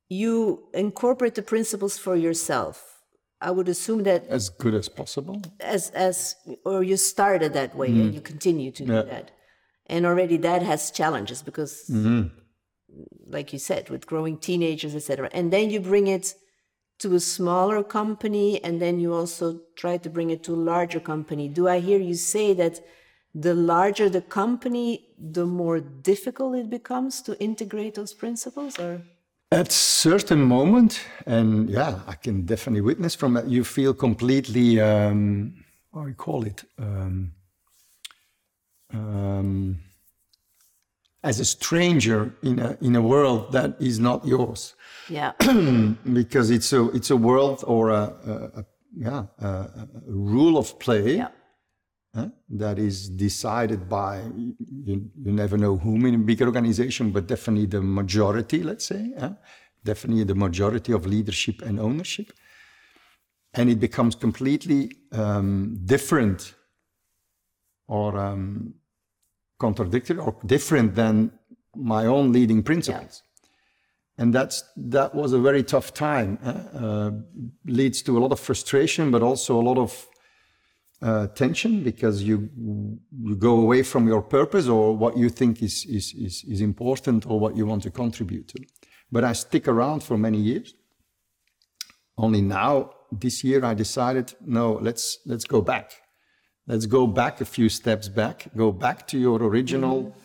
you 0.07 0.69
incorporate 0.73 1.33
the 1.33 1.41
principles 1.41 1.97
for 1.97 2.15
yourself? 2.15 3.01
I 3.41 3.49
would 3.51 3.67
assume 3.67 4.03
that 4.03 4.27
as 4.27 4.49
good 4.49 4.75
as 4.75 4.87
possible. 4.87 5.41
As 5.59 5.89
as 5.91 6.35
or 6.63 6.83
you 6.83 6.97
started 6.97 7.53
that 7.53 7.75
way 7.75 7.89
mm. 7.89 8.01
and 8.01 8.15
you 8.15 8.21
continue 8.21 8.71
to 8.71 8.83
yeah. 8.83 9.01
do 9.01 9.09
that, 9.09 9.31
and 9.87 10.05
already 10.05 10.37
that 10.37 10.63
has 10.63 10.89
challenges 10.89 11.43
because, 11.43 11.83
mm-hmm. 11.91 12.29
like 13.27 13.51
you 13.51 13.59
said, 13.59 13.89
with 13.89 14.07
growing 14.07 14.37
teenagers, 14.37 14.95
etc. 14.95 15.29
And 15.33 15.51
then 15.51 15.69
you 15.69 15.79
bring 15.81 16.07
it 16.07 16.33
to 16.99 17.13
a 17.15 17.19
smaller 17.19 17.83
company 17.83 18.63
and 18.63 18.81
then 18.81 18.99
you 18.99 19.13
also 19.13 19.59
try 19.75 19.97
to 19.97 20.09
bring 20.09 20.29
it 20.29 20.43
to 20.43 20.53
a 20.53 20.65
larger 20.71 20.99
company. 20.99 21.47
Do 21.47 21.67
I 21.67 21.79
hear 21.79 21.99
you 21.99 22.15
say 22.15 22.53
that 22.53 22.79
the 23.33 23.53
larger 23.53 24.09
the 24.09 24.21
company, 24.21 25.09
the 25.19 25.45
more 25.45 25.79
difficult 25.81 26.55
it 26.55 26.69
becomes 26.69 27.21
to 27.23 27.37
integrate 27.39 27.95
those 27.95 28.13
principles 28.13 28.79
or? 28.79 29.01
At 29.51 29.71
certain 29.71 30.41
moment, 30.41 31.01
and 31.25 31.69
yeah, 31.69 31.99
I 32.07 32.15
can 32.15 32.45
definitely 32.45 32.81
witness 32.81 33.13
from 33.13 33.33
that, 33.35 33.47
you 33.47 33.63
feel 33.63 33.93
completely, 33.93 34.79
um, 34.79 35.53
what 35.91 36.03
do 36.03 36.09
you 36.09 36.15
call 36.15 36.45
it? 36.45 36.63
Um, 36.79 37.33
um, 38.91 39.79
as 41.25 41.39
a 41.39 41.45
stranger 41.45 42.19
in 42.43 42.59
a, 42.59 42.77
in 42.81 42.95
a 42.95 43.01
world 43.01 43.51
that 43.51 43.75
is 43.79 43.99
not 43.99 44.25
yours. 44.25 44.75
Yeah. 45.09 45.31
because 46.19 46.51
it's 46.51 46.71
a, 46.71 46.81
it's 46.97 47.09
a 47.09 47.17
world 47.17 47.63
or 47.65 47.89
a, 47.89 48.03
a, 48.33 48.59
a 48.59 48.65
yeah, 48.95 49.23
a, 49.39 49.47
a 49.47 49.87
rule 50.07 50.57
of 50.57 50.79
play 50.79 51.17
Yeah. 51.17 51.31
huh, 52.15 52.29
that 52.49 52.77
is 52.79 53.09
decided 53.09 53.89
by 53.89 54.21
you, 54.89 55.11
you 55.25 55.31
never 55.43 55.57
know 55.57 55.77
whom 55.77 56.05
in 56.05 56.15
a 56.15 56.23
big 56.31 56.41
organization, 56.41 57.11
but 57.11 57.27
definitely 57.27 57.65
the 57.65 57.81
majority, 57.81 58.59
let's 58.63 58.85
say, 58.85 59.11
huh? 59.19 59.33
definitely 59.83 60.23
the 60.23 60.35
majority 60.35 60.91
of 60.93 61.05
leadership 61.05 61.61
and 61.61 61.79
ownership, 61.79 62.31
and 63.53 63.69
it 63.69 63.79
becomes 63.79 64.15
completely 64.15 64.91
um, 65.11 65.79
different 65.85 66.55
or 67.87 68.17
um, 68.17 68.73
contradictory 69.57 70.17
or 70.17 70.35
different 70.45 70.95
than 70.95 71.31
my 71.75 72.05
own 72.05 72.31
leading 72.31 72.63
principles. 72.63 73.23
And 74.17 74.33
that's 74.33 74.63
that 74.77 75.13
was 75.13 75.33
a 75.33 75.39
very 75.39 75.63
tough 75.63 75.93
time. 75.93 76.39
huh? 76.43 76.51
Uh, 76.79 77.11
leads 77.65 78.01
to 78.03 78.17
a 78.17 78.19
lot 78.19 78.31
of 78.31 78.39
frustration, 78.39 79.11
but 79.11 79.21
also 79.21 79.59
a 79.59 79.63
lot 79.63 79.77
of 79.77 80.07
uh, 81.01 81.27
tension 81.27 81.83
because 81.83 82.23
you 82.23 82.49
you 83.21 83.35
go 83.35 83.59
away 83.59 83.83
from 83.83 84.07
your 84.07 84.21
purpose 84.21 84.67
or 84.67 84.95
what 84.95 85.17
you 85.17 85.29
think 85.29 85.61
is, 85.61 85.85
is 85.85 86.13
is 86.13 86.45
is 86.47 86.61
important 86.61 87.25
or 87.25 87.39
what 87.39 87.57
you 87.57 87.65
want 87.65 87.83
to 87.83 87.91
contribute 87.91 88.47
to. 88.47 88.59
But 89.11 89.23
I 89.23 89.33
stick 89.33 89.67
around 89.67 90.03
for 90.03 90.17
many 90.17 90.39
years. 90.39 90.73
Only 92.17 92.41
now, 92.41 92.91
this 93.11 93.43
year, 93.43 93.65
I 93.65 93.73
decided 93.73 94.33
no, 94.45 94.79
let's 94.81 95.19
let's 95.25 95.43
go 95.43 95.61
back. 95.61 96.04
Let's 96.67 96.87
go 96.87 97.05
back 97.07 97.41
a 97.41 97.45
few 97.45 97.69
steps 97.69 98.07
back. 98.09 98.47
Go 98.57 98.71
back 98.71 99.07
to 99.07 99.17
your 99.19 99.41
original 99.43 100.15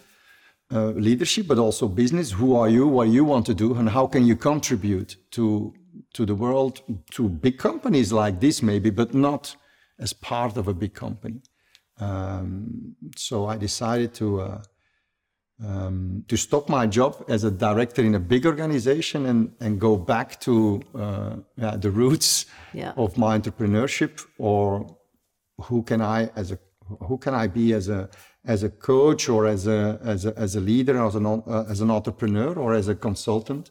uh, 0.72 0.88
leadership, 0.90 1.46
but 1.46 1.58
also 1.58 1.86
business. 1.88 2.32
Who 2.32 2.56
are 2.56 2.68
you? 2.68 2.86
What 2.86 3.08
you 3.08 3.24
want 3.24 3.46
to 3.46 3.54
do, 3.54 3.74
and 3.74 3.88
how 3.90 4.06
can 4.06 4.26
you 4.26 4.36
contribute 4.36 5.16
to 5.32 5.74
to 6.14 6.24
the 6.24 6.34
world, 6.34 6.80
to 7.12 7.28
big 7.28 7.58
companies 7.58 8.12
like 8.12 8.40
this, 8.40 8.62
maybe, 8.62 8.90
but 8.90 9.12
not 9.14 9.54
as 9.98 10.12
part 10.12 10.56
of 10.56 10.66
a 10.66 10.74
big 10.74 10.94
company. 10.94 11.40
Um, 11.98 12.96
so 13.16 13.46
I 13.46 13.56
decided 13.56 14.14
to 14.14 14.40
uh, 14.40 14.62
um, 15.62 16.24
to 16.28 16.36
stop 16.36 16.68
my 16.68 16.86
job 16.86 17.22
as 17.28 17.44
a 17.44 17.50
director 17.50 18.02
in 18.02 18.14
a 18.14 18.20
big 18.20 18.46
organization 18.46 19.26
and 19.26 19.52
and 19.60 19.78
go 19.78 19.96
back 19.96 20.40
to 20.40 20.80
uh, 20.94 21.36
yeah, 21.56 21.76
the 21.76 21.90
roots 21.90 22.46
Yeah. 22.72 22.92
of 22.96 23.18
my 23.18 23.38
entrepreneurship, 23.38 24.24
or 24.38 24.96
who 25.62 25.82
can 25.82 26.00
I 26.00 26.30
as 26.36 26.52
a 26.52 26.58
who 27.06 27.18
can 27.18 27.34
I 27.34 27.46
be 27.46 27.72
as 27.72 27.88
a 27.88 28.08
as 28.44 28.62
a 28.62 28.70
coach 28.70 29.28
or 29.28 29.46
as 29.46 29.66
a 29.66 30.00
as 30.04 30.26
a, 30.26 30.36
as 30.36 30.56
a 30.56 30.60
leader, 30.60 31.04
as 31.04 31.14
an 31.14 31.26
uh, 31.26 31.64
as 31.68 31.80
an 31.80 31.90
entrepreneur, 31.90 32.54
or 32.58 32.74
as 32.74 32.88
a 32.88 32.94
consultant, 32.94 33.70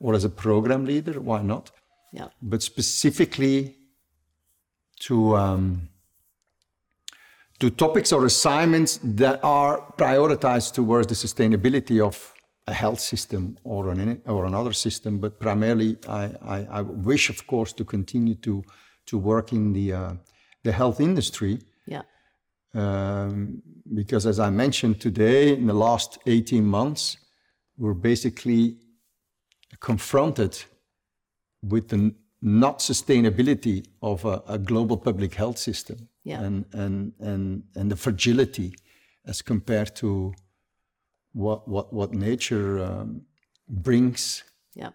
or 0.00 0.14
as 0.14 0.24
a 0.24 0.30
program 0.30 0.84
leader? 0.84 1.20
Why 1.20 1.42
not? 1.42 1.70
Yeah. 2.12 2.28
but 2.42 2.62
specifically 2.62 3.76
to 5.00 5.34
um, 5.36 5.88
to 7.58 7.70
topics 7.70 8.12
or 8.12 8.26
assignments 8.26 9.00
that 9.02 9.40
are 9.42 9.80
prioritized 9.96 10.74
towards 10.74 11.06
the 11.06 11.14
sustainability 11.14 12.04
of 12.04 12.34
a 12.66 12.74
health 12.74 13.00
system 13.00 13.56
or 13.64 13.90
an 13.90 14.20
or 14.26 14.44
another 14.44 14.72
system. 14.72 15.18
But 15.18 15.40
primarily, 15.40 15.96
I, 16.06 16.24
I, 16.42 16.58
I 16.70 16.82
wish, 16.82 17.30
of 17.30 17.46
course, 17.46 17.72
to 17.74 17.84
continue 17.84 18.34
to 18.36 18.62
to 19.06 19.18
work 19.18 19.52
in 19.52 19.72
the 19.72 19.92
uh, 19.92 20.12
the 20.64 20.72
health 20.72 21.00
industry 21.00 21.58
Yeah. 21.86 22.02
um, 22.74 23.62
because 23.94 24.26
as 24.26 24.38
I 24.38 24.50
mentioned 24.50 25.00
today, 25.00 25.52
in 25.54 25.66
the 25.66 25.74
last 25.74 26.18
18 26.26 26.64
months, 26.64 27.16
we're 27.76 27.94
basically 27.94 28.76
confronted 29.80 30.64
with 31.62 31.88
the 31.88 32.14
not 32.40 32.78
sustainability 32.80 33.84
of 34.02 34.24
a, 34.24 34.42
a 34.48 34.58
global 34.58 34.96
public 34.96 35.34
health 35.34 35.58
system 35.58 36.08
Yeah. 36.24 36.40
and, 36.42 36.64
and, 36.72 37.12
and, 37.20 37.62
and 37.76 37.90
the 37.90 37.96
fragility 37.96 38.74
as 39.26 39.42
compared 39.42 39.94
to 39.96 40.32
what, 41.32 41.68
what, 41.68 41.92
what 41.92 42.12
nature 42.12 42.80
um, 42.84 43.22
brings 43.68 44.44
Yeah. 44.74 44.90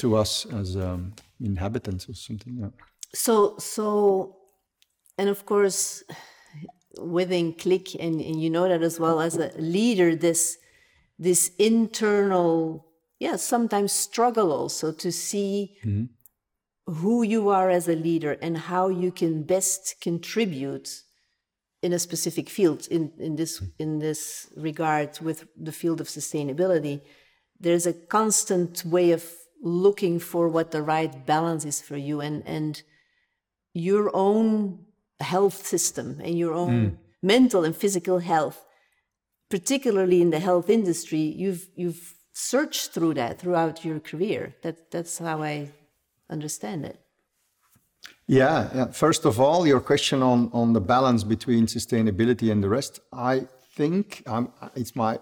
to 0.00 0.16
us 0.16 0.46
as 0.46 0.76
um, 0.76 1.14
inhabitants 1.40 2.08
or 2.08 2.14
something. 2.14 2.58
Yeah. 2.60 2.70
So, 3.14 3.56
so, 3.58 4.36
and 5.16 5.28
of 5.28 5.46
course, 5.46 6.02
within 7.00 7.54
Click, 7.54 7.94
and, 7.94 8.20
and 8.20 8.42
you 8.42 8.50
know 8.50 8.68
that 8.68 8.82
as 8.82 8.98
well 8.98 9.20
as 9.20 9.36
a 9.36 9.52
leader, 9.56 10.14
this 10.16 10.58
this 11.16 11.52
internal, 11.58 12.86
yeah, 13.20 13.36
sometimes 13.36 13.92
struggle 13.92 14.50
also 14.50 14.90
to 14.92 15.12
see 15.12 15.76
mm-hmm. 15.84 16.92
who 16.92 17.22
you 17.22 17.50
are 17.50 17.70
as 17.70 17.88
a 17.88 17.94
leader 17.94 18.36
and 18.42 18.58
how 18.58 18.88
you 18.88 19.12
can 19.12 19.44
best 19.44 19.94
contribute 20.00 21.02
in 21.82 21.92
a 21.92 22.00
specific 22.00 22.48
field. 22.50 22.88
In 22.90 23.12
in 23.18 23.36
this 23.36 23.60
mm-hmm. 23.60 23.70
in 23.78 23.98
this 24.00 24.48
regard, 24.56 25.20
with 25.20 25.46
the 25.56 25.72
field 25.72 26.00
of 26.00 26.08
sustainability, 26.08 27.00
there's 27.60 27.86
a 27.86 27.92
constant 27.92 28.84
way 28.84 29.12
of 29.12 29.24
looking 29.62 30.18
for 30.18 30.48
what 30.48 30.72
the 30.72 30.82
right 30.82 31.24
balance 31.24 31.64
is 31.64 31.80
for 31.80 31.96
you. 31.96 32.20
And 32.20 32.42
and 32.44 32.82
your 33.74 34.10
own 34.14 34.78
health 35.20 35.66
system 35.66 36.20
and 36.24 36.38
your 36.38 36.54
own 36.54 36.98
mental 37.22 37.64
and 37.64 37.76
physical 37.76 38.18
health 38.18 38.64
particularly 39.50 40.20
in 40.22 40.30
the 40.30 40.40
health 40.40 40.68
industry 40.70 41.20
you've 41.20 41.68
you've 41.76 42.14
searched 42.32 42.92
through 42.92 43.14
that 43.14 43.38
throughout 43.38 43.84
your 43.84 44.00
career 44.00 44.54
that 44.62 44.90
that's 44.90 45.18
how 45.18 45.42
i 45.42 45.70
understand 46.30 46.84
it 46.84 46.98
Yeah, 48.26 48.70
yeah. 48.74 48.86
First 48.86 49.24
of 49.24 49.38
all, 49.38 49.66
your 49.66 49.80
question 49.80 50.22
on, 50.22 50.50
on 50.52 50.72
the 50.72 50.80
balance 50.80 51.24
between 51.24 51.66
sustainability 51.66 52.50
and 52.50 52.62
the 52.62 52.68
rest. 52.68 53.00
I 53.12 53.46
think 53.76 54.22
um, 54.26 54.52
it's 54.74 54.94
my 54.96 55.18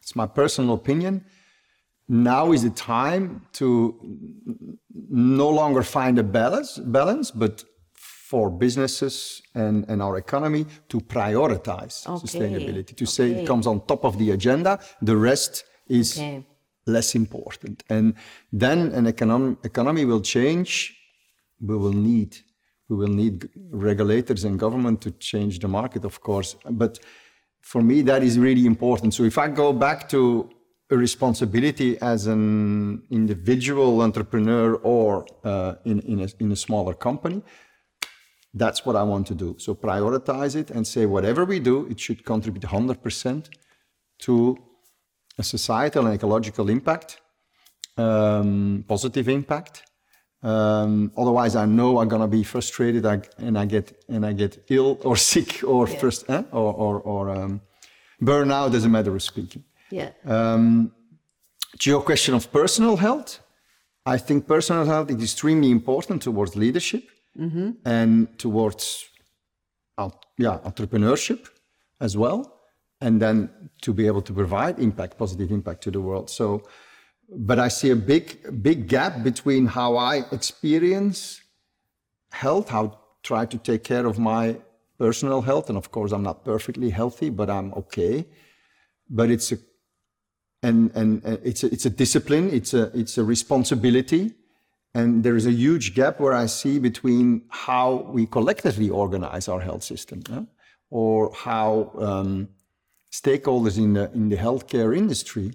it's 0.00 0.14
my 0.16 0.26
personal 0.26 0.74
opinion. 0.74 1.24
Now 2.08 2.52
is 2.52 2.62
the 2.62 2.70
time 2.70 3.46
to 3.54 4.78
no 5.08 5.48
longer 5.48 5.82
find 5.82 6.18
a 6.18 6.22
balance, 6.22 6.78
balance, 6.78 7.30
but 7.30 7.64
for 8.32 8.48
businesses 8.66 9.42
and, 9.54 9.76
and 9.90 9.98
our 10.06 10.16
economy 10.16 10.64
to 10.88 10.96
prioritize 11.16 11.94
Okay, 12.06 12.20
sustainability. 12.24 12.92
To 13.02 13.06
say 13.16 13.24
it 13.38 13.46
comes 13.46 13.66
on 13.66 13.76
top 13.92 14.02
of 14.10 14.14
the 14.20 14.28
agenda, 14.38 14.72
the 15.10 15.16
rest 15.30 15.52
is 16.00 16.08
Okay. 16.18 16.38
less 16.96 17.08
important. 17.22 17.76
And 17.96 18.06
then 18.64 18.78
an 18.98 19.04
econom- 19.12 19.56
economy 19.70 20.04
will 20.10 20.22
change 20.36 20.72
we 21.68 21.76
will 21.84 21.98
need 22.10 22.30
we 22.88 22.96
will 23.00 23.14
need 23.22 23.36
regulators 23.90 24.42
and 24.46 24.54
government 24.66 24.96
to 25.06 25.10
change 25.30 25.54
the 25.64 25.70
market 25.78 26.02
of 26.10 26.16
course 26.28 26.50
but 26.82 26.92
for 27.72 27.80
me 27.90 27.96
that 28.10 28.20
is 28.28 28.34
really 28.46 28.64
important 28.74 29.08
so 29.18 29.22
if 29.32 29.36
i 29.44 29.46
go 29.62 29.68
back 29.86 29.98
to 30.14 30.20
a 30.94 30.96
responsibility 31.06 31.90
as 32.14 32.20
an 32.36 32.44
individual 33.20 33.92
entrepreneur 34.08 34.68
or 34.94 35.08
uh, 35.44 35.90
in, 35.90 35.96
in, 36.12 36.18
a, 36.26 36.28
in 36.44 36.48
a 36.56 36.58
smaller 36.66 36.94
company 37.08 37.38
that's 38.54 38.84
what 38.84 38.96
i 38.96 39.02
want 39.02 39.26
to 39.26 39.34
do. 39.34 39.56
So 39.58 39.74
prioritize 39.74 40.54
it 40.56 40.70
and 40.70 40.86
say 40.86 41.06
whatever 41.06 41.44
we 41.44 41.58
do 41.58 41.86
it 41.86 41.98
should 41.98 42.24
contribute 42.24 42.64
100% 42.64 43.48
to 44.20 44.58
a 45.38 45.42
societal 45.42 46.06
and 46.06 46.14
ecological 46.14 46.68
impact 46.68 47.22
um, 47.96 48.84
positive 48.88 49.28
impact. 49.28 49.82
Um, 50.42 51.12
otherwise, 51.16 51.54
I 51.54 51.66
know 51.66 51.98
I'm 51.98 52.08
gonna 52.08 52.28
be 52.28 52.42
frustrated 52.42 53.04
and 53.38 53.58
I 53.58 53.64
get 53.64 54.04
and 54.08 54.26
I 54.26 54.32
get 54.32 54.64
ill 54.68 54.98
or 55.04 55.16
sick 55.32 55.62
or 55.64 55.86
first 55.86 56.28
eh? 56.28 56.42
or 56.52 56.72
or, 56.72 57.00
or 57.00 57.30
um, 57.30 57.60
burnout, 58.20 58.74
as 58.74 58.84
a 58.84 58.88
matter 58.88 59.14
of 59.14 59.22
speaking. 59.22 59.64
yeah. 59.90 60.10
To 61.78 61.90
your 61.90 62.02
question 62.02 62.34
of 62.34 62.52
personal 62.52 62.96
health, 62.96 63.40
I 64.04 64.18
think 64.18 64.46
personal 64.46 64.84
health 64.84 65.10
is 65.10 65.22
extremely 65.22 65.70
important 65.70 66.22
towards 66.22 66.54
leadership 66.54 67.04
and 67.84 68.38
towards 68.38 69.08
yeah 70.38 70.58
entrepreneurship 70.64 71.48
as 72.00 72.16
well, 72.16 72.60
and 73.00 73.20
then 73.20 73.50
to 73.80 73.92
be 73.92 74.06
able 74.06 74.22
to 74.22 74.32
provide 74.32 74.78
impact, 74.78 75.18
positive 75.18 75.50
impact 75.50 75.82
to 75.82 75.90
the 75.90 76.00
world. 76.00 76.30
So 76.30 76.62
but 77.34 77.58
I 77.58 77.68
see 77.68 77.90
a 77.90 77.96
big, 77.96 78.62
big 78.62 78.88
gap 78.88 79.22
between 79.22 79.66
how 79.66 79.96
I 79.96 80.24
experience 80.32 81.40
health, 82.30 82.68
how 82.68 82.86
I 82.86 82.90
try 83.22 83.46
to 83.46 83.58
take 83.58 83.84
care 83.84 84.06
of 84.06 84.18
my 84.18 84.56
personal 84.98 85.40
health, 85.42 85.68
and 85.68 85.78
of 85.78 85.90
course 85.90 86.12
I'm 86.12 86.22
not 86.22 86.44
perfectly 86.44 86.90
healthy, 86.90 87.30
but 87.30 87.48
I'm 87.48 87.72
okay. 87.74 88.26
But 89.08 89.30
it's 89.30 89.52
a 89.52 89.58
and 90.62 90.90
and 90.94 91.24
uh, 91.24 91.38
it's 91.42 91.64
a, 91.64 91.72
it's 91.72 91.86
a 91.86 91.90
discipline, 91.90 92.50
it's 92.52 92.74
a 92.74 92.90
it's 92.96 93.18
a 93.18 93.24
responsibility, 93.24 94.34
and 94.94 95.24
there 95.24 95.36
is 95.36 95.46
a 95.46 95.52
huge 95.52 95.94
gap 95.94 96.20
where 96.20 96.34
I 96.34 96.46
see 96.46 96.78
between 96.78 97.42
how 97.48 98.08
we 98.10 98.26
collectively 98.26 98.90
organize 98.90 99.48
our 99.48 99.60
health 99.60 99.82
system, 99.82 100.22
huh? 100.28 100.42
or 100.90 101.32
how 101.34 101.92
um, 101.98 102.48
stakeholders 103.10 103.78
in 103.78 103.94
the 103.94 104.10
in 104.12 104.28
the 104.28 104.36
healthcare 104.36 104.96
industry 104.96 105.52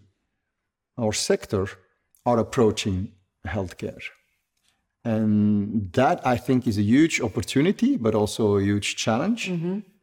or 0.98 1.13
sector 1.13 1.67
are 2.25 2.39
approaching 2.39 3.12
healthcare. 3.46 4.01
And 5.06 5.94
that 5.94 6.25
I 6.25 6.36
think 6.36 6.67
is 6.67 6.77
a 6.77 6.82
huge 6.82 7.22
opportunity, 7.22 7.96
but 7.96 8.13
also 8.13 8.58
a 8.58 8.62
huge 8.62 8.96
challenge 8.98 9.48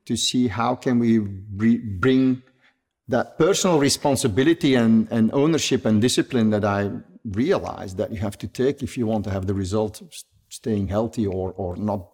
to 0.06 0.16
see 0.16 0.48
how 0.48 0.74
can 0.76 0.98
we 0.98 1.18
bring 1.18 2.42
that 3.08 3.36
personal 3.36 3.78
responsibility 3.78 4.76
and, 4.76 5.08
and 5.10 5.30
ownership 5.32 5.84
and 5.84 6.00
discipline 6.00 6.50
that 6.50 6.64
I 6.64 6.90
realized 7.24 7.96
that 7.96 8.12
you 8.12 8.18
have 8.18 8.36
to 8.38 8.46
take 8.48 8.82
if 8.82 8.96
you 8.98 9.06
want 9.06 9.24
to 9.24 9.30
have 9.30 9.46
the 9.46 9.54
result 9.54 10.00
of 10.00 10.12
staying 10.48 10.88
healthy 10.88 11.26
or, 11.26 11.52
or 11.56 11.76
not. 11.76 12.08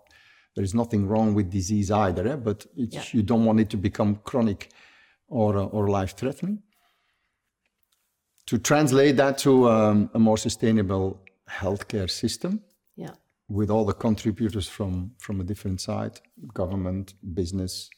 There 0.54 0.64
is 0.64 0.74
nothing 0.74 1.06
wrong 1.06 1.34
with 1.34 1.50
disease 1.50 1.90
either, 1.90 2.26
eh? 2.28 2.36
but 2.36 2.66
it's, 2.76 2.94
Yeah. 2.94 3.04
you 3.12 3.22
don't 3.22 3.44
want 3.44 3.60
it 3.60 3.70
to 3.70 3.76
become 3.76 4.16
chronic 4.24 4.70
or, 5.28 5.56
uh, 5.56 5.64
or 5.64 5.88
life 5.88 6.16
threatening. 6.16 6.62
To 8.46 8.58
translate 8.58 9.16
that 9.16 9.38
to 9.38 9.68
um, 9.70 10.10
a 10.14 10.18
more 10.18 10.38
sustainable 10.38 11.20
healthcare 11.48 12.10
system, 12.10 12.62
Yeah. 12.96 13.14
with 13.48 13.70
all 13.70 13.84
the 13.84 13.94
contributors 13.94 14.68
from 14.68 15.12
from 15.18 15.40
a 15.40 15.44
different 15.44 15.80
side 15.80 16.20
government 16.54 17.14
business 17.34 17.90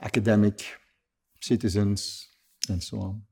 academic 0.00 0.56
citizens 1.40 2.28
and 2.68 2.82
so 2.82 2.96
on 3.00 3.22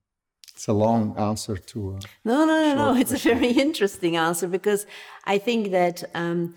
it's 0.61 0.69
a 0.69 0.75
long 0.75 1.17
answer 1.17 1.57
to 1.57 1.97
uh, 1.97 2.01
No, 2.23 2.45
no, 2.45 2.57
no, 2.61 2.75
no. 2.75 3.01
It's 3.01 3.13
a 3.13 3.29
very 3.35 3.53
interesting 3.67 4.19
answer 4.19 4.47
because 4.47 4.85
I 5.25 5.39
think 5.39 5.71
that 5.71 6.05
um, 6.15 6.55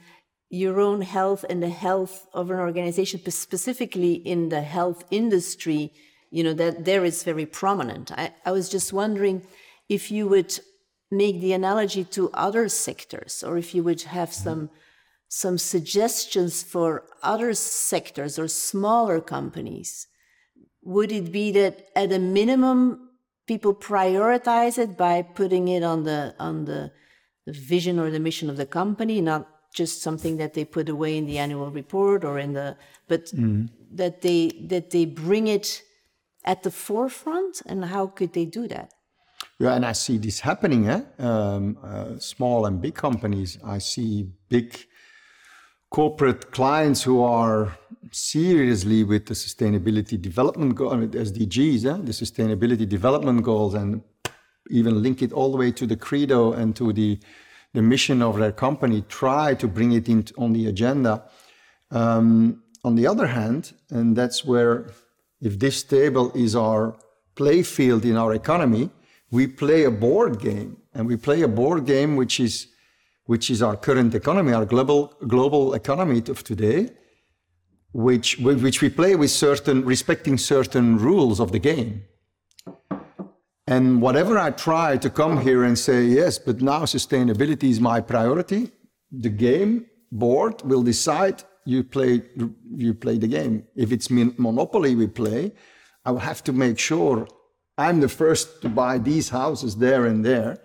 your 0.50 0.82
own 0.82 1.00
health 1.04 1.46
and 1.50 1.64
the 1.64 1.70
health 1.70 2.28
of 2.34 2.52
an 2.52 2.60
organization, 2.60 3.22
specifically 3.32 4.16
in 4.16 4.50
the 4.50 4.60
health 4.60 5.06
industry, 5.10 5.94
you 6.32 6.44
know, 6.44 6.54
that 6.54 6.84
there 6.84 7.06
is 7.06 7.24
very 7.24 7.46
prominent. 7.46 8.12
I, 8.12 8.34
I 8.46 8.52
was 8.52 8.68
just 8.68 8.92
wondering 8.92 9.42
if 9.88 10.12
you 10.12 10.28
would 10.28 10.60
make 11.10 11.40
the 11.40 11.54
analogy 11.54 12.04
to 12.04 12.30
other 12.34 12.68
sectors 12.68 13.42
or 13.42 13.58
if 13.58 13.74
you 13.74 13.84
would 13.84 14.02
have 14.02 14.34
some 14.34 14.70
some 15.30 15.58
suggestions 15.58 16.62
for 16.62 17.06
other 17.24 17.54
sectors 17.54 18.38
or 18.38 18.50
smaller 18.50 19.22
companies 19.22 20.08
would 20.84 21.12
it 21.12 21.32
be 21.32 21.52
that 21.54 21.88
at 21.96 22.12
a 22.12 22.20
minimum 22.20 23.10
people 23.48 23.74
prioritize 23.74 24.78
it 24.78 24.98
by 24.98 25.22
putting 25.22 25.68
it 25.68 25.84
on 25.84 26.04
the 26.04 26.36
on 26.40 26.66
the, 26.66 26.92
the 27.46 27.54
vision 27.54 28.00
or 28.00 28.10
the 28.10 28.20
mission 28.20 28.50
of 28.50 28.58
the 28.58 28.66
company 28.66 29.22
not 29.22 29.50
just 29.74 30.02
something 30.02 30.38
that 30.38 30.54
they 30.54 30.64
put 30.64 30.88
away 30.88 31.18
in 31.18 31.26
the 31.26 31.38
annual 31.38 31.72
report 31.72 32.24
or 32.24 32.38
in 32.38 32.54
the 32.54 32.78
but 33.08 33.32
that 33.92 34.22
they 34.22 34.50
that 34.68 34.92
they 34.92 35.06
bring 35.06 35.48
it 35.48 35.82
at 36.46 36.64
the 36.64 36.72
forefront 36.72 37.62
and 37.66 37.86
how 37.86 38.08
could 38.08 38.34
they 38.34 38.46
do 38.46 38.68
that 38.68 38.94
yeah 39.60 39.74
and 39.74 39.86
i 39.86 39.92
see 39.92 40.18
this 40.18 40.40
happening 40.42 40.88
eh? 40.88 41.02
um, 41.20 41.78
uh, 41.84 42.18
small 42.20 42.66
and 42.66 42.82
big 42.82 42.94
companies 42.94 43.58
i 43.66 43.78
see 43.78 44.30
big 44.50 44.88
corporate 45.94 46.52
clients 46.52 47.04
who 47.04 47.22
are 47.22 47.78
seriously 48.12 49.04
with 49.04 49.28
the 49.28 49.36
sustainability 49.36 50.20
development 50.20 50.74
goals, 50.74 50.94
goal, 50.94 51.08
SDGs, 51.08 51.86
eh? 51.86 51.98
the 52.04 52.12
sustainability 52.12 52.90
development 52.90 53.44
goals, 53.44 53.76
and 53.76 54.02
even 54.72 55.04
link 55.04 55.22
it 55.22 55.32
all 55.32 55.52
the 55.52 55.58
way 55.58 55.72
to 55.72 55.86
the 55.86 55.96
credo 55.96 56.52
and 56.52 56.76
to 56.76 56.92
the, 56.94 57.20
the 57.74 57.82
mission 57.82 58.24
of 58.24 58.40
their 58.40 58.52
company, 58.52 59.04
try 59.08 59.54
to 59.54 59.68
bring 59.68 59.92
it 59.92 60.10
in 60.10 60.26
on 60.36 60.52
the 60.54 60.66
agenda. 60.66 61.24
Um, 61.92 62.64
on 62.84 62.96
the 62.96 63.06
other 63.06 63.28
hand, 63.28 63.74
and 63.92 64.16
that's 64.16 64.44
where, 64.44 64.88
if 65.42 65.60
this 65.60 65.84
table 65.84 66.32
is 66.34 66.56
our 66.56 66.98
play 67.36 67.62
field 67.62 68.04
in 68.04 68.18
our 68.18 68.34
economy, 68.34 68.90
we 69.30 69.46
play 69.46 69.84
a 69.84 69.92
board 69.92 70.40
game, 70.40 70.78
and 70.96 71.06
we 71.06 71.18
play 71.18 71.44
a 71.44 71.48
board 71.48 71.86
game 71.86 72.16
which 72.16 72.40
is 72.40 72.73
which 73.26 73.50
is 73.50 73.62
our 73.62 73.76
current 73.76 74.14
economy, 74.16 74.54
our 74.54 74.66
global 74.66 75.14
global 75.28 75.74
economy 75.74 76.22
of 76.28 76.44
today, 76.44 76.90
which 77.94 78.38
which 78.40 78.82
we 78.82 78.90
play 78.90 79.16
with 79.16 79.32
certain 79.32 79.86
respecting 79.86 80.38
certain 80.38 80.98
rules 80.98 81.40
of 81.40 81.52
the 81.52 81.60
game. 81.60 82.04
And 83.66 84.02
whatever 84.02 84.38
I 84.38 84.52
try 84.52 84.98
to 84.98 85.10
come 85.10 85.42
here 85.42 85.64
and 85.64 85.80
say, 85.80 86.04
yes, 86.04 86.38
but 86.38 86.62
now 86.62 86.82
sustainability 86.84 87.70
is 87.70 87.80
my 87.80 88.02
priority, 88.02 88.72
the 89.10 89.30
game 89.30 89.86
board 90.12 90.62
will 90.64 90.84
decide 90.84 91.44
you 91.66 91.84
play 91.84 92.22
you 92.76 92.94
play 92.94 93.18
the 93.18 93.28
game. 93.28 93.66
If 93.76 93.92
it's 93.92 94.10
monopoly 94.10 94.96
we 94.96 95.08
play, 95.08 95.54
I 96.06 96.12
will 96.12 96.20
have 96.20 96.44
to 96.44 96.54
make 96.54 96.78
sure 96.78 97.28
I'm 97.78 98.02
the 98.02 98.10
first 98.10 98.62
to 98.64 98.70
buy 98.70 98.98
these 98.98 99.30
houses 99.30 99.78
there 99.78 100.06
and 100.06 100.24
there 100.26 100.60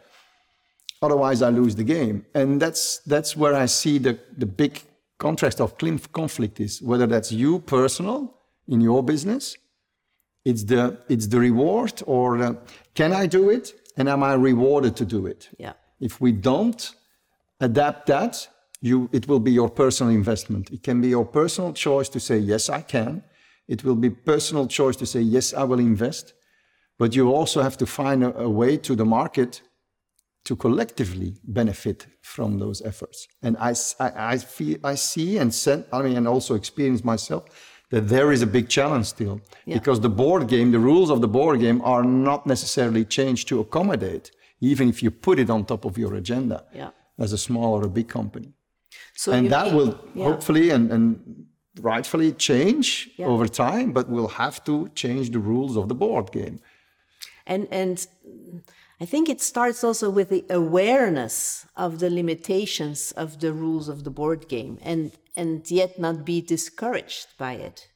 otherwise 1.02 1.42
I 1.42 1.50
lose 1.50 1.74
the 1.74 1.84
game. 1.84 2.24
And 2.34 2.60
that's 2.60 2.98
that's 2.98 3.36
where 3.36 3.54
I 3.54 3.66
see 3.66 3.98
the 3.98 4.18
the 4.36 4.46
big 4.46 4.82
contrast 5.18 5.60
of 5.60 5.76
conflict 6.12 6.60
is 6.60 6.80
whether 6.80 7.06
that's 7.06 7.32
you 7.32 7.58
personal 7.60 8.34
in 8.68 8.80
your 8.80 9.02
business, 9.02 9.56
it's 10.44 10.64
the 10.64 10.98
it's 11.08 11.26
the 11.26 11.40
reward 11.40 12.02
or 12.06 12.38
the, 12.38 12.56
can 12.94 13.12
I 13.12 13.26
do 13.26 13.50
it 13.50 13.74
and 13.96 14.08
am 14.08 14.22
I 14.22 14.34
rewarded 14.34 14.96
to 14.96 15.04
do 15.04 15.26
it? 15.26 15.48
yeah 15.58 15.74
If 16.00 16.20
we 16.20 16.32
don't 16.32 16.94
adapt 17.60 18.06
that, 18.06 18.48
you 18.80 19.08
it 19.12 19.26
will 19.28 19.40
be 19.40 19.52
your 19.52 19.70
personal 19.70 20.14
investment. 20.14 20.70
It 20.70 20.82
can 20.82 21.00
be 21.00 21.08
your 21.08 21.26
personal 21.26 21.72
choice 21.72 22.08
to 22.10 22.20
say 22.20 22.38
yes 22.38 22.68
I 22.68 22.82
can. 22.82 23.22
It 23.66 23.84
will 23.84 23.96
be 23.96 24.10
personal 24.10 24.66
choice 24.66 24.96
to 24.96 25.06
say 25.06 25.20
yes 25.20 25.52
I 25.52 25.64
will 25.64 25.80
invest. 25.80 26.34
But 26.98 27.14
you 27.14 27.34
also 27.34 27.62
have 27.62 27.76
to 27.76 27.86
find 27.86 28.24
a, 28.24 28.36
a 28.38 28.48
way 28.48 28.76
to 28.78 28.94
the 28.96 29.04
market 29.04 29.62
to 30.44 30.56
collectively 30.56 31.34
benefit 31.44 32.06
from 32.22 32.58
those 32.58 32.80
efforts. 32.82 33.26
And 33.42 33.56
I, 33.58 33.74
I- 34.00 34.32
I 34.34 34.38
feel, 34.38 34.76
I 34.84 34.94
see 34.96 35.38
and 35.38 35.52
send, 35.52 35.84
I 35.92 36.02
mean, 36.02 36.16
and 36.16 36.26
also 36.28 36.54
experience 36.54 37.04
myself 37.04 37.44
that 37.90 38.08
there 38.08 38.32
is 38.32 38.42
a 38.42 38.46
big 38.46 38.68
challenge 38.68 39.06
still 39.06 39.40
because 39.66 40.00
the 40.00 40.10
board 40.22 40.46
game, 40.48 40.70
the 40.72 40.78
rules 40.78 41.10
of 41.10 41.20
the 41.20 41.28
board 41.28 41.60
game 41.60 41.80
are 41.82 42.04
not 42.04 42.46
necessarily 42.46 43.04
changed 43.04 43.48
to 43.48 43.60
accommodate, 43.60 44.30
even 44.60 44.88
if 44.88 45.02
you 45.02 45.10
put 45.10 45.38
it 45.38 45.48
on 45.50 45.64
top 45.64 45.84
of 45.84 45.96
your 45.98 46.14
agenda 46.14 46.64
yeah 46.74 46.90
as 47.24 47.32
a 47.32 47.38
small 47.38 47.70
or 47.78 47.84
a 47.84 47.88
big 47.98 48.08
company. 48.08 48.52
so 49.14 49.32
and 49.32 49.50
that 49.50 49.66
mean- 49.66 49.76
will 49.76 49.92
yeah. 50.14 50.24
hopefully 50.28 50.70
and, 50.70 50.84
and 50.94 51.04
rightfully 51.92 52.30
change 52.48 52.88
Yeah. 53.16 53.26
over 53.32 53.46
time, 53.48 53.92
but 53.92 54.04
we'll 54.12 54.34
have 54.44 54.56
to 54.68 54.74
change 55.02 55.26
the 55.30 55.38
rules 55.50 55.76
of 55.80 55.84
the 55.90 55.94
board 56.04 56.26
game. 56.38 56.56
and 57.46 57.62
and 57.80 57.96
I 59.00 59.04
think 59.04 59.28
it 59.28 59.40
starts 59.40 59.84
also 59.84 60.10
with 60.10 60.28
the 60.28 60.44
awareness 60.50 61.66
of 61.76 62.00
the 62.00 62.10
limitations 62.10 63.12
of 63.12 63.40
the 63.40 63.52
rules 63.52 63.88
of 63.88 64.04
the 64.04 64.10
board 64.10 64.48
game, 64.48 64.78
and 64.82 65.12
and 65.36 65.70
yet 65.70 65.98
not 65.98 66.24
be 66.24 66.40
discouraged 66.40 67.28
by 67.38 67.52
it. 67.52 67.88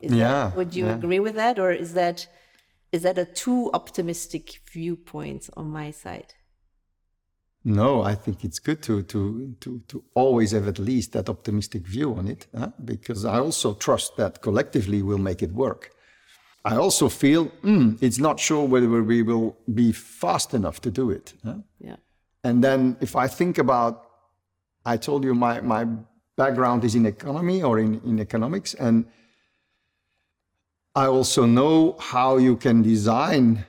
Is 0.00 0.12
Yeah, 0.12 0.48
that, 0.48 0.56
would 0.56 0.74
you 0.74 0.86
yeah. 0.86 0.94
agree 0.94 1.20
with 1.20 1.36
that, 1.36 1.58
or 1.58 1.70
is 1.72 1.94
that 1.94 2.26
is 2.92 3.02
that 3.02 3.18
a 3.18 3.24
too 3.24 3.70
optimistic 3.72 4.60
viewpoint 4.72 5.48
on 5.56 5.70
my 5.70 5.92
side? 5.92 6.34
No, 7.62 8.02
I 8.02 8.14
think 8.14 8.42
it's 8.44 8.58
good 8.58 8.82
to 8.84 9.02
to 9.02 9.54
to 9.60 9.80
to 9.88 10.04
always 10.14 10.52
have 10.52 10.66
at 10.66 10.78
least 10.78 11.12
that 11.12 11.28
optimistic 11.28 11.86
view 11.86 12.14
on 12.14 12.26
it, 12.26 12.46
huh? 12.56 12.70
because 12.84 13.24
I 13.24 13.38
also 13.38 13.74
trust 13.74 14.16
that 14.16 14.40
collectively 14.40 15.02
we'll 15.02 15.18
make 15.18 15.42
it 15.42 15.52
work. 15.52 15.90
I 16.64 16.76
also 16.76 17.08
feel 17.08 17.46
mm, 17.62 17.96
it's 18.02 18.18
not 18.18 18.38
sure 18.38 18.66
whether 18.66 19.02
we 19.02 19.22
will 19.22 19.56
be 19.74 19.92
fast 19.92 20.54
enough 20.54 20.80
to 20.82 20.90
do 20.90 21.10
it. 21.10 21.32
huh? 21.44 21.54
Yeah, 21.78 21.96
And 22.44 22.62
then 22.62 22.96
if 23.00 23.16
I 23.16 23.28
think 23.28 23.58
about, 23.58 24.04
I 24.84 24.96
told 24.98 25.24
you 25.24 25.34
my, 25.34 25.60
my 25.60 25.86
background 26.36 26.84
is 26.84 26.94
in 26.94 27.06
economy 27.06 27.62
or 27.62 27.78
in, 27.78 28.00
in 28.04 28.20
economics, 28.20 28.74
and 28.74 29.04
I 30.94 31.06
also 31.06 31.46
know 31.46 31.96
how 31.98 32.36
you 32.38 32.56
can 32.56 32.82
design. 32.82 33.64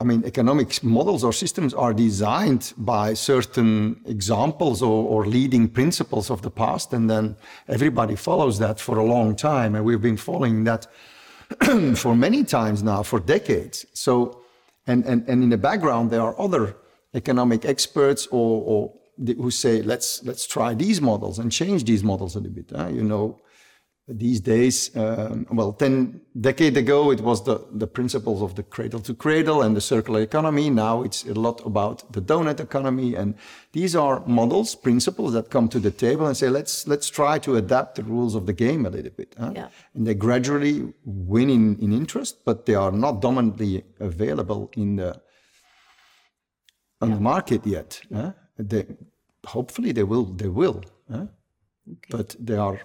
I 0.00 0.04
mean, 0.04 0.22
economics 0.24 0.84
models 0.84 1.24
or 1.24 1.32
systems 1.32 1.74
are 1.74 1.92
designed 1.92 2.72
by 2.76 3.14
certain 3.14 4.00
examples 4.06 4.80
or, 4.80 5.04
or 5.08 5.26
leading 5.26 5.66
principles 5.68 6.30
of 6.30 6.42
the 6.42 6.52
past, 6.52 6.92
and 6.92 7.10
then 7.10 7.34
everybody 7.66 8.14
follows 8.14 8.60
that 8.60 8.78
for 8.78 8.98
a 8.98 9.04
long 9.04 9.34
time. 9.34 9.74
And 9.74 9.84
we've 9.84 10.00
been 10.00 10.16
following 10.16 10.62
that 10.64 10.86
for 11.96 12.14
many 12.14 12.44
times 12.44 12.84
now, 12.84 13.02
for 13.02 13.18
decades. 13.18 13.86
So, 13.92 14.40
and, 14.86 15.04
and, 15.04 15.28
and 15.28 15.42
in 15.42 15.48
the 15.50 15.58
background, 15.58 16.12
there 16.12 16.22
are 16.22 16.40
other 16.40 16.76
economic 17.12 17.64
experts 17.64 18.28
or, 18.30 18.62
or 18.62 18.94
who 19.26 19.50
say, 19.50 19.82
let's, 19.82 20.22
let's 20.22 20.46
try 20.46 20.74
these 20.74 21.00
models 21.00 21.40
and 21.40 21.50
change 21.50 21.82
these 21.82 22.04
models 22.04 22.36
a 22.36 22.38
little 22.38 22.54
bit. 22.54 22.70
huh? 22.70 22.88
You 22.88 23.02
know, 23.02 23.40
these 24.08 24.40
days, 24.40 24.94
um, 24.96 25.46
well, 25.50 25.72
10 25.72 26.20
decade 26.40 26.76
ago, 26.78 27.10
it 27.10 27.20
was 27.20 27.44
the, 27.44 27.62
the 27.72 27.86
principles 27.86 28.40
of 28.40 28.54
the 28.54 28.62
cradle 28.62 29.00
to 29.00 29.12
cradle 29.12 29.60
and 29.60 29.76
the 29.76 29.82
circular 29.82 30.22
economy. 30.22 30.70
Now 30.70 31.02
it's 31.02 31.24
a 31.24 31.34
lot 31.34 31.64
about 31.66 32.10
the 32.12 32.22
donut 32.22 32.58
economy. 32.58 33.14
And 33.14 33.34
these 33.72 33.94
are 33.94 34.24
models, 34.26 34.74
principles 34.74 35.34
that 35.34 35.50
come 35.50 35.68
to 35.68 35.78
the 35.78 35.90
table 35.90 36.26
and 36.26 36.34
say, 36.34 36.48
let's, 36.48 36.88
let's 36.88 37.10
try 37.10 37.38
to 37.40 37.56
adapt 37.56 37.96
the 37.96 38.02
rules 38.02 38.34
of 38.34 38.46
the 38.46 38.54
game 38.54 38.86
a 38.86 38.90
little 38.90 39.10
bit. 39.10 39.34
Huh? 39.38 39.52
Yeah. 39.54 39.68
And 39.94 40.06
they 40.06 40.14
gradually 40.14 40.90
win 41.04 41.50
in, 41.50 41.78
in 41.78 41.92
interest, 41.92 42.44
but 42.46 42.64
they 42.64 42.74
are 42.74 42.92
not 42.92 43.20
dominantly 43.20 43.84
available 44.00 44.70
in 44.74 44.96
the, 44.96 45.20
on 47.02 47.10
the 47.10 47.20
market 47.20 47.66
yet. 47.66 48.00
Huh? 48.12 48.32
They, 48.58 48.86
hopefully 49.44 49.92
they 49.92 50.04
will, 50.04 50.24
they 50.24 50.48
will. 50.48 50.82
Huh? 51.10 51.26
But 52.10 52.36
they 52.38 52.56
are 52.56 52.80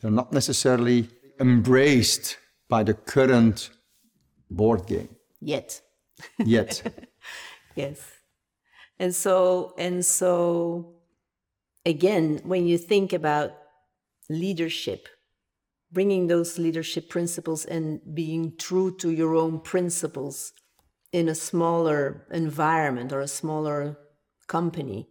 they're 0.00 0.10
not 0.10 0.32
necessarily 0.32 1.08
embraced 1.40 2.38
by 2.68 2.82
the 2.82 2.94
current 2.94 3.70
board 4.50 4.86
game 4.86 5.08
Yet. 5.40 5.80
yet. 6.38 6.82
Yes. 7.74 8.00
And 8.98 9.14
so, 9.14 9.74
and 9.76 10.02
so, 10.02 10.94
again, 11.84 12.40
when 12.42 12.66
you 12.66 12.78
think 12.78 13.12
about 13.12 13.52
leadership, 14.30 15.08
bringing 15.92 16.26
those 16.26 16.58
leadership 16.58 17.10
principles 17.10 17.66
and 17.66 18.00
being 18.14 18.56
true 18.56 18.96
to 18.96 19.10
your 19.10 19.34
own 19.34 19.60
principles 19.60 20.54
in 21.12 21.28
a 21.28 21.34
smaller 21.34 22.26
environment 22.32 23.12
or 23.12 23.20
a 23.20 23.28
smaller 23.28 23.98
company, 24.48 25.08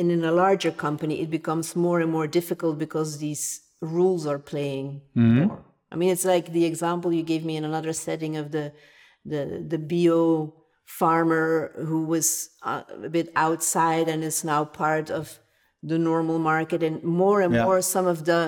and 0.00 0.10
in 0.16 0.24
a 0.24 0.32
larger 0.44 0.72
company, 0.86 1.14
it 1.24 1.30
becomes 1.38 1.76
more 1.76 1.98
and 2.02 2.10
more 2.10 2.26
difficult 2.38 2.74
because 2.78 3.10
these 3.18 3.44
rules 3.80 4.22
are 4.26 4.38
playing 4.52 4.86
more. 5.14 5.58
I 5.92 5.96
mean, 6.00 6.10
it's 6.14 6.24
like 6.34 6.46
the 6.52 6.64
example 6.72 7.10
you 7.12 7.22
gave 7.32 7.44
me 7.44 7.54
in 7.56 7.64
another 7.64 7.92
setting 8.06 8.32
of 8.42 8.46
the 8.56 8.66
the 9.32 9.42
the 9.72 9.78
bio 9.90 10.54
farmer 11.00 11.46
who 11.88 12.00
was 12.14 12.26
uh, 12.70 12.82
a 13.08 13.10
bit 13.16 13.28
outside 13.46 14.06
and 14.12 14.20
is 14.24 14.42
now 14.52 14.62
part 14.64 15.10
of 15.10 15.24
the 15.90 15.98
normal 15.98 16.38
market, 16.52 16.82
and 16.88 16.96
more 17.02 17.38
and 17.44 17.52
Yeah. 17.54 17.64
more 17.66 17.80
some 17.82 18.06
of 18.14 18.18
the 18.30 18.42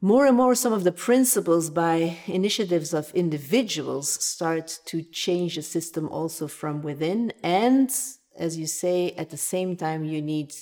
more 0.00 0.26
and 0.26 0.36
more 0.36 0.54
some 0.64 0.72
of 0.78 0.82
the 0.84 0.92
principles 1.08 1.70
by 1.70 2.18
initiatives 2.26 2.90
of 3.00 3.04
individuals 3.14 4.08
start 4.34 4.66
to 4.90 4.96
change 5.24 5.52
the 5.54 5.62
system 5.62 6.04
also 6.08 6.44
from 6.48 6.82
within 6.82 7.32
and 7.42 7.88
as 8.36 8.56
you 8.56 8.66
say 8.66 9.12
at 9.16 9.30
the 9.30 9.36
same 9.36 9.76
time 9.76 10.04
you 10.04 10.20
need 10.22 10.54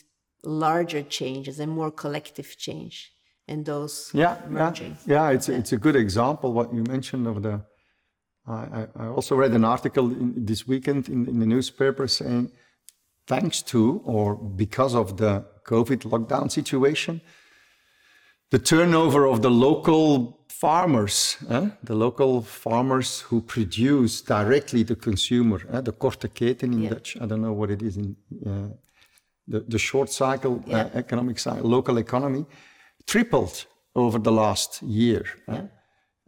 larger 0.42 1.02
changes 1.02 1.60
and 1.60 1.70
more 1.70 1.90
collective 1.90 2.56
change 2.56 3.12
and 3.48 3.64
those 3.66 4.10
Yeah, 4.14 4.36
yeah, 4.42 4.48
merging 4.48 4.96
yeah. 5.06 5.30
It's 5.30 5.48
a, 5.48 5.54
it's 5.54 5.72
a 5.72 5.76
good 5.76 5.96
example 5.96 6.52
what 6.52 6.72
you 6.72 6.82
mentioned 6.84 7.26
of 7.26 7.42
the. 7.42 7.62
I, 8.46 8.52
I 8.78 8.86
I 9.04 9.06
also 9.06 9.36
read 9.36 9.52
an 9.52 9.64
article 9.64 10.06
in, 10.10 10.46
this 10.46 10.66
weekend 10.66 11.08
in, 11.08 11.28
in 11.28 11.38
the 11.40 11.46
newspaper 11.46 12.08
saying, 12.08 12.50
thanks 13.26 13.62
to 13.62 14.00
or 14.04 14.34
because 14.34 14.94
of 14.94 15.16
the 15.16 15.44
COVID 15.66 16.00
lockdown 16.12 16.50
situation, 16.50 17.20
the 18.50 18.58
turnover 18.58 19.26
of 19.26 19.40
the 19.42 19.50
local 19.50 20.36
farmers, 20.48 21.36
eh, 21.48 21.68
the 21.84 21.94
local 21.94 22.42
farmers 22.42 23.20
who 23.30 23.40
produce 23.40 24.20
directly 24.20 24.84
to 24.84 24.94
consumer, 24.96 25.60
eh, 25.72 25.80
the 25.80 25.92
korte 25.92 26.28
keten 26.34 26.72
in 26.72 26.82
Yeah. 26.82 26.90
Dutch. 26.94 27.16
I 27.20 27.26
don't 27.26 27.40
know 27.40 27.52
what 27.60 27.70
it 27.70 27.82
is 27.82 27.96
in 27.96 28.16
uh, 28.46 28.68
the, 29.48 29.60
the 29.68 29.78
short 29.78 30.10
cycle 30.10 30.62
Yeah. 30.66 30.86
uh, 30.86 30.98
economic 30.98 31.38
cycle, 31.38 31.68
local 31.70 31.98
economy, 31.98 32.44
tripled 33.06 33.66
over 33.94 34.18
the 34.18 34.32
last 34.32 34.82
year. 34.82 35.24
eh, 35.48 35.62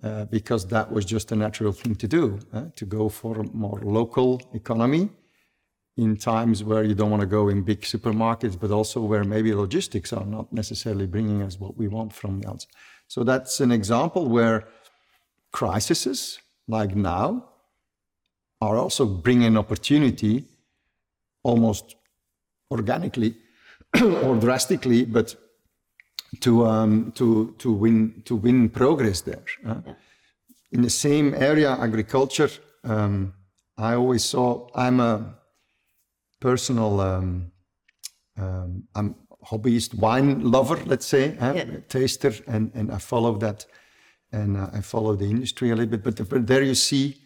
uh, 0.05 0.25
because 0.31 0.67
that 0.67 0.91
was 0.91 1.05
just 1.05 1.31
a 1.33 1.37
natural 1.37 1.73
thing 1.73 1.95
to 1.95 2.09
do, 2.09 2.39
eh, 2.55 2.65
to 2.75 2.85
go 2.87 3.09
for 3.09 3.39
a 3.41 3.45
more 3.53 3.81
local 3.85 4.41
economy 4.53 5.09
in 5.97 6.17
times 6.17 6.65
where 6.65 6.85
you 6.85 6.95
don't 6.95 7.11
want 7.11 7.21
to 7.21 7.27
go 7.27 7.49
in 7.49 7.63
big 7.63 7.83
supermarkets, 7.83 8.59
but 8.59 8.71
also 8.71 9.01
where 9.01 9.25
maybe 9.25 9.55
logistics 9.55 10.13
are 10.13 10.25
not 10.25 10.53
necessarily 10.53 11.07
bringing 11.07 11.43
us 11.43 11.61
what 11.61 11.77
we 11.77 11.87
want 11.87 12.13
from 12.13 12.41
the 12.41 12.49
outside. 12.49 12.71
So 13.09 13.25
that's 13.25 13.61
an 13.61 13.71
example 13.71 14.29
where 14.29 14.67
crises 15.53 16.39
like 16.67 16.97
now 16.97 17.49
are 18.61 18.77
also 18.77 19.05
bringing 19.05 19.59
opportunity 19.59 20.45
almost 21.43 21.97
organically 22.71 23.35
or 24.03 24.37
drastically, 24.37 25.05
but 25.05 25.37
to 26.41 26.65
um, 26.65 27.13
to 27.13 27.55
to 27.59 27.71
win 27.71 28.23
to 28.25 28.35
win 28.37 28.71
progress 28.71 29.21
there. 29.21 29.45
huh? 29.67 29.83
In 30.71 30.81
the 30.81 30.91
same 30.91 31.35
area, 31.35 31.77
agriculture. 31.79 32.51
Um, 32.85 33.35
I 33.77 33.95
always 33.95 34.25
saw. 34.25 34.69
I'm 34.75 35.01
a 35.01 35.35
personal. 36.43 37.01
Um, 37.01 37.53
um, 38.37 38.85
I'm 38.95 39.15
hobbyist 39.51 39.95
wine 39.95 40.41
lover, 40.55 40.79
let's 40.87 41.07
say, 41.07 41.37
huh? 41.37 41.53
Yeah. 41.57 41.65
taster, 41.89 42.33
and 42.47 42.71
and 42.75 42.91
I 42.91 42.99
follow 42.99 43.33
that, 43.39 43.67
and 44.33 44.57
uh, 44.57 44.79
I 44.79 44.81
follow 44.81 45.17
the 45.17 45.29
industry 45.37 45.71
a 45.71 45.77
little 45.77 45.91
bit. 45.97 46.03
But, 46.03 46.17
the, 46.17 46.25
there 46.41 46.63
you 46.63 46.75
see, 46.75 47.17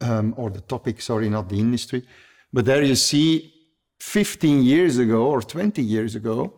um, 0.00 0.34
or 0.36 0.50
the 0.50 0.62
topic, 0.74 1.00
sorry, 1.00 1.28
not 1.28 1.48
the 1.48 1.58
industry, 1.58 2.02
but 2.52 2.64
there 2.64 2.82
you 2.82 2.96
see, 2.96 3.52
15 4.00 4.62
years 4.62 4.98
ago 4.98 5.26
or 5.26 5.42
20 5.42 5.82
years 5.82 6.14
ago, 6.14 6.52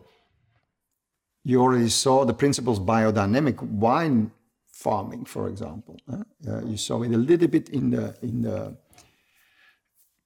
you 1.43 1.61
already 1.61 1.89
saw 1.89 2.25
the 2.25 2.33
principles 2.33 2.79
biodynamic 2.79 3.61
wine 3.61 4.31
farming, 4.71 5.25
for 5.25 5.47
example. 5.49 5.97
huh? 6.09 6.23
Uh, 6.47 6.61
you 6.65 6.77
saw 6.77 7.03
it 7.03 7.11
a 7.13 7.17
little 7.17 7.47
bit 7.47 7.69
in 7.69 7.89
the 7.91 8.15
in 8.21 8.41
the 8.41 8.77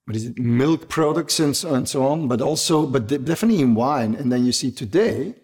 what 0.06 0.16
is 0.16 0.26
it, 0.26 0.38
milk 0.38 0.90
products 0.90 1.40
and 1.40 1.56
so, 1.56 1.74
and 1.74 1.88
so 1.88 2.06
on, 2.06 2.28
but 2.28 2.42
also, 2.42 2.86
but 2.86 3.08
definitely 3.08 3.62
in 3.62 3.76
wine. 3.76 4.16
And 4.16 4.32
then 4.32 4.46
you 4.46 4.52
see 4.52 4.72
today, 4.72 5.36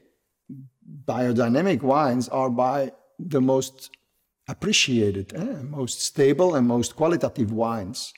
biodynamic 1.05 1.81
wines 1.81 2.27
are 2.29 2.49
by 2.49 2.91
the 3.17 3.41
most 3.41 3.89
appreciated, 4.47 5.33
eh, 5.33 5.61
most 5.63 6.01
stable 6.01 6.55
and 6.55 6.67
most 6.67 6.95
qualitative 6.95 7.51
wines 7.51 8.13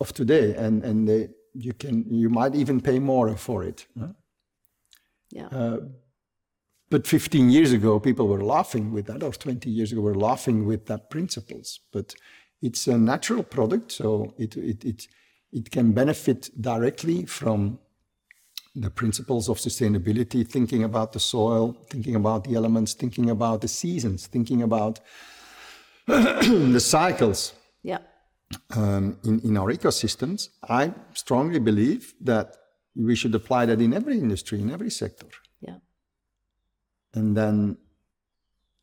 of 0.00 0.12
today. 0.12 0.54
And 0.54 0.84
and 0.84 1.08
they, 1.08 1.28
you 1.54 1.72
can 1.72 2.04
you 2.10 2.28
might 2.28 2.54
even 2.54 2.80
pay 2.80 2.98
more 2.98 3.36
for 3.36 3.64
it. 3.64 3.86
huh? 3.98 4.12
yeah 5.30 5.48
But 6.90 7.06
15 7.06 7.50
years 7.50 7.72
ago, 7.72 7.98
people 7.98 8.28
were 8.28 8.44
laughing 8.44 8.92
with 8.92 9.06
that, 9.06 9.22
or 9.22 9.32
20 9.32 9.68
years 9.70 9.90
ago, 9.92 10.00
were 10.00 10.14
laughing 10.14 10.66
with 10.66 10.86
that 10.86 11.10
principles. 11.10 11.80
But 11.92 12.14
it's 12.62 12.86
a 12.86 12.96
natural 12.98 13.42
product, 13.42 13.92
so 13.92 14.34
it, 14.38 14.56
it, 14.56 14.84
it, 14.84 15.08
it 15.54 15.70
can 15.70 15.92
benefit 15.92 16.50
directly 16.60 17.24
from 17.24 17.78
the 18.74 18.90
principles 18.90 19.48
of 19.48 19.58
sustainability, 19.58 20.46
thinking 20.46 20.82
about 20.82 21.12
the 21.12 21.20
soil, 21.20 21.76
thinking 21.88 22.16
about 22.16 22.42
the 22.42 22.56
elements, 22.56 22.92
thinking 22.92 23.30
about 23.30 23.60
the 23.60 23.68
seasons, 23.68 24.26
thinking 24.26 24.62
about 24.62 24.98
the 26.06 26.80
cycles. 26.80 27.54
Yeah. 27.82 27.98
Um, 28.76 29.18
in, 29.24 29.40
in 29.40 29.56
our 29.56 29.72
ecosystems. 29.72 30.48
I 30.68 30.92
strongly 31.14 31.60
believe 31.60 32.14
that 32.20 32.56
we 32.96 33.14
should 33.14 33.34
apply 33.34 33.66
that 33.66 33.80
in 33.80 33.94
every 33.94 34.18
industry, 34.18 34.60
in 34.60 34.72
every 34.72 34.90
sector. 34.90 35.26
Yeah. 35.60 35.78
And 37.14 37.36
then 37.36 37.78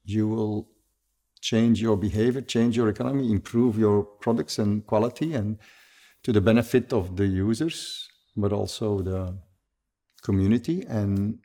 you 0.05 0.27
will 0.27 0.69
change 1.41 1.81
your 1.81 1.97
behavior, 1.97 2.41
change 2.41 2.77
your 2.77 2.87
economy, 2.87 3.29
improve 3.29 3.77
your 3.77 4.03
products 4.03 4.57
and 4.57 4.85
quality, 4.85 5.33
and 5.33 5.57
to 6.23 6.31
the 6.31 6.41
benefit 6.41 6.93
of 6.93 7.15
the 7.15 7.25
users, 7.25 8.09
but 8.35 8.53
also 8.53 9.01
the 9.01 9.33
community, 10.23 10.85
and 10.87 11.39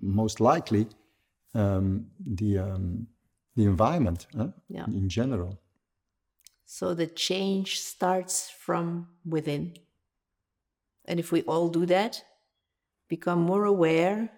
most 0.00 0.40
likely 0.40 0.86
um, 1.54 2.06
the 2.20 2.58
um, 2.58 3.06
the 3.56 3.64
environment 3.64 4.26
huh, 4.36 4.48
Yeah. 4.68 4.86
in 4.86 5.08
general. 5.08 5.58
So 6.64 6.94
the 6.94 7.06
change 7.06 7.80
starts 7.80 8.50
from 8.50 9.08
within. 9.24 9.74
And 11.06 11.18
if 11.18 11.32
we 11.32 11.42
all 11.42 11.68
do 11.70 11.86
that, 11.86 12.24
become 13.08 13.40
more 13.40 13.64
aware, 13.64 14.30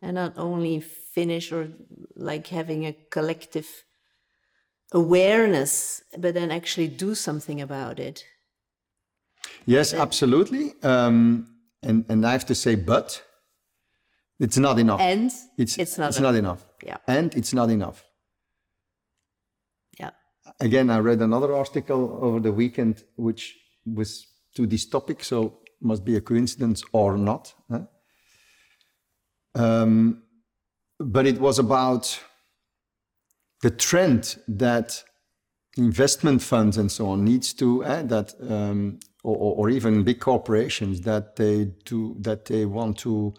and 0.00 0.14
not 0.14 0.38
only 0.38 0.80
finish 0.80 1.52
or 1.52 1.68
like 2.14 2.46
having 2.46 2.86
a 2.86 2.96
collective 3.10 3.84
awareness, 4.92 6.02
but 6.16 6.34
then 6.34 6.50
actually 6.50 6.88
do 6.88 7.14
something 7.14 7.60
about 7.60 7.98
it. 7.98 8.24
Yes, 9.66 9.94
absolutely. 9.94 10.74
Um, 10.82 11.46
and 11.82 12.04
and 12.08 12.26
I 12.26 12.32
have 12.32 12.46
to 12.46 12.54
say, 12.54 12.74
but 12.74 13.22
it's 14.38 14.58
not 14.58 14.78
enough. 14.78 15.00
And 15.00 15.30
it's 15.58 15.78
it's 15.78 15.98
not 15.98 16.08
it's 16.08 16.20
not 16.20 16.34
enough. 16.34 16.64
Yeah. 16.82 16.96
And 17.06 17.34
it's 17.34 17.52
not 17.52 17.70
enough. 17.70 18.04
yeah, 19.98 20.10
again, 20.58 20.90
I 20.90 20.98
read 20.98 21.20
another 21.20 21.54
article 21.54 22.18
over 22.22 22.40
the 22.40 22.52
weekend 22.52 23.04
which 23.16 23.56
was 23.84 24.26
to 24.56 24.66
this 24.66 24.88
topic, 24.88 25.24
so 25.24 25.60
must 25.80 26.04
be 26.04 26.16
a 26.16 26.20
coincidence 26.20 26.82
or 26.92 27.16
not. 27.16 27.54
huh? 27.70 27.86
Um, 29.54 30.22
but 30.98 31.26
it 31.26 31.40
was 31.40 31.58
about 31.58 32.20
the 33.62 33.70
trend 33.70 34.36
that 34.48 35.02
investment 35.76 36.42
funds 36.42 36.76
and 36.76 36.90
so 36.90 37.08
on 37.08 37.24
needs 37.24 37.52
to 37.54 37.84
uh, 37.84 38.02
that 38.02 38.34
um, 38.48 38.98
or, 39.22 39.36
or, 39.36 39.70
even 39.70 40.02
big 40.02 40.18
corporations 40.18 41.02
that 41.02 41.36
they 41.36 41.66
do 41.84 42.16
that 42.20 42.46
they 42.46 42.64
want 42.64 42.98
to 42.98 43.32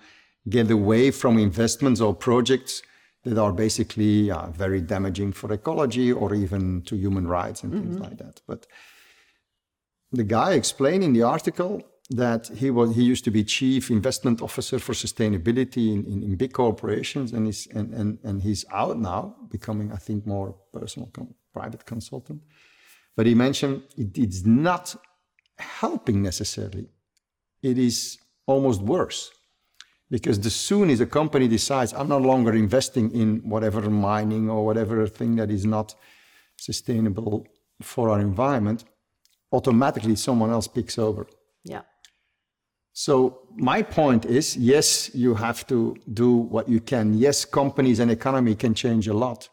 get 0.49 0.71
away 0.71 1.11
from 1.11 1.37
investments 1.37 1.99
or 1.99 2.15
projects 2.15 2.81
that 3.23 3.37
are 3.37 3.51
basically 3.51 4.31
uh, 4.31 4.49
very 4.51 4.81
damaging 4.81 5.33
for 5.33 5.51
ecology 5.51 6.11
or 6.11 6.33
even 6.33 6.81
to 6.83 6.95
human 6.95 7.27
rights 7.27 7.63
and 7.63 7.73
mm-hmm. 7.73 7.83
things 7.83 7.99
like 7.99 8.17
that 8.17 8.41
but 8.47 8.65
the 10.11 10.23
guy 10.23 10.53
explained 10.53 11.03
in 11.03 11.13
the 11.13 11.23
article 11.23 11.81
that 12.09 12.47
he 12.55 12.69
was 12.69 12.95
he 12.95 13.03
used 13.03 13.23
to 13.23 13.31
be 13.31 13.43
chief 13.43 13.89
investment 13.89 14.41
officer 14.41 14.79
for 14.79 14.93
sustainability 14.93 15.93
in, 15.93 16.05
in, 16.05 16.23
in 16.23 16.35
big 16.35 16.53
corporations 16.53 17.33
and 17.33 17.45
he's 17.45 17.67
and, 17.67 17.93
and, 17.93 18.19
and 18.23 18.41
he's 18.41 18.63
out 18.71 18.97
now 18.97 19.35
becoming 19.49 19.91
i 19.91 19.97
think 19.97 20.25
more 20.25 20.55
personal 20.73 21.09
private 21.53 21.85
consultant 21.85 22.41
but 23.15 23.25
he 23.25 23.35
mentioned 23.35 23.83
it, 23.97 24.17
it's 24.17 24.45
not 24.45 24.95
helping 25.57 26.21
necessarily 26.21 26.87
it 27.61 27.77
is 27.77 28.17
almost 28.45 28.81
worse 28.81 29.31
because 30.09 30.39
the 30.39 30.49
soon 30.49 30.89
as 30.89 30.99
a 30.99 31.05
company 31.05 31.47
decides 31.47 31.93
i'm 31.93 32.09
no 32.09 32.17
longer 32.17 32.53
investing 32.53 33.11
in 33.11 33.41
whatever 33.53 33.81
mining 33.89 34.49
or 34.49 34.65
whatever 34.65 35.07
thing 35.07 35.35
that 35.35 35.51
is 35.51 35.65
not 35.65 35.95
sustainable 36.57 37.47
for 37.81 38.09
our 38.09 38.19
environment 38.19 38.83
automatically 39.51 40.15
someone 40.15 40.49
else 40.49 40.67
picks 40.67 40.97
over 40.97 41.27
yeah 41.63 41.81
so 42.93 43.47
my 43.55 43.81
point 43.81 44.25
is, 44.25 44.57
yes, 44.57 45.13
you 45.15 45.33
have 45.35 45.65
to 45.67 45.95
do 46.13 46.35
what 46.35 46.67
you 46.67 46.81
can. 46.81 47.13
Yes, 47.13 47.45
companies 47.45 47.99
and 47.99 48.11
economy 48.11 48.55
can 48.55 48.73
change 48.73 49.07
a 49.07 49.13
lot. 49.13 49.49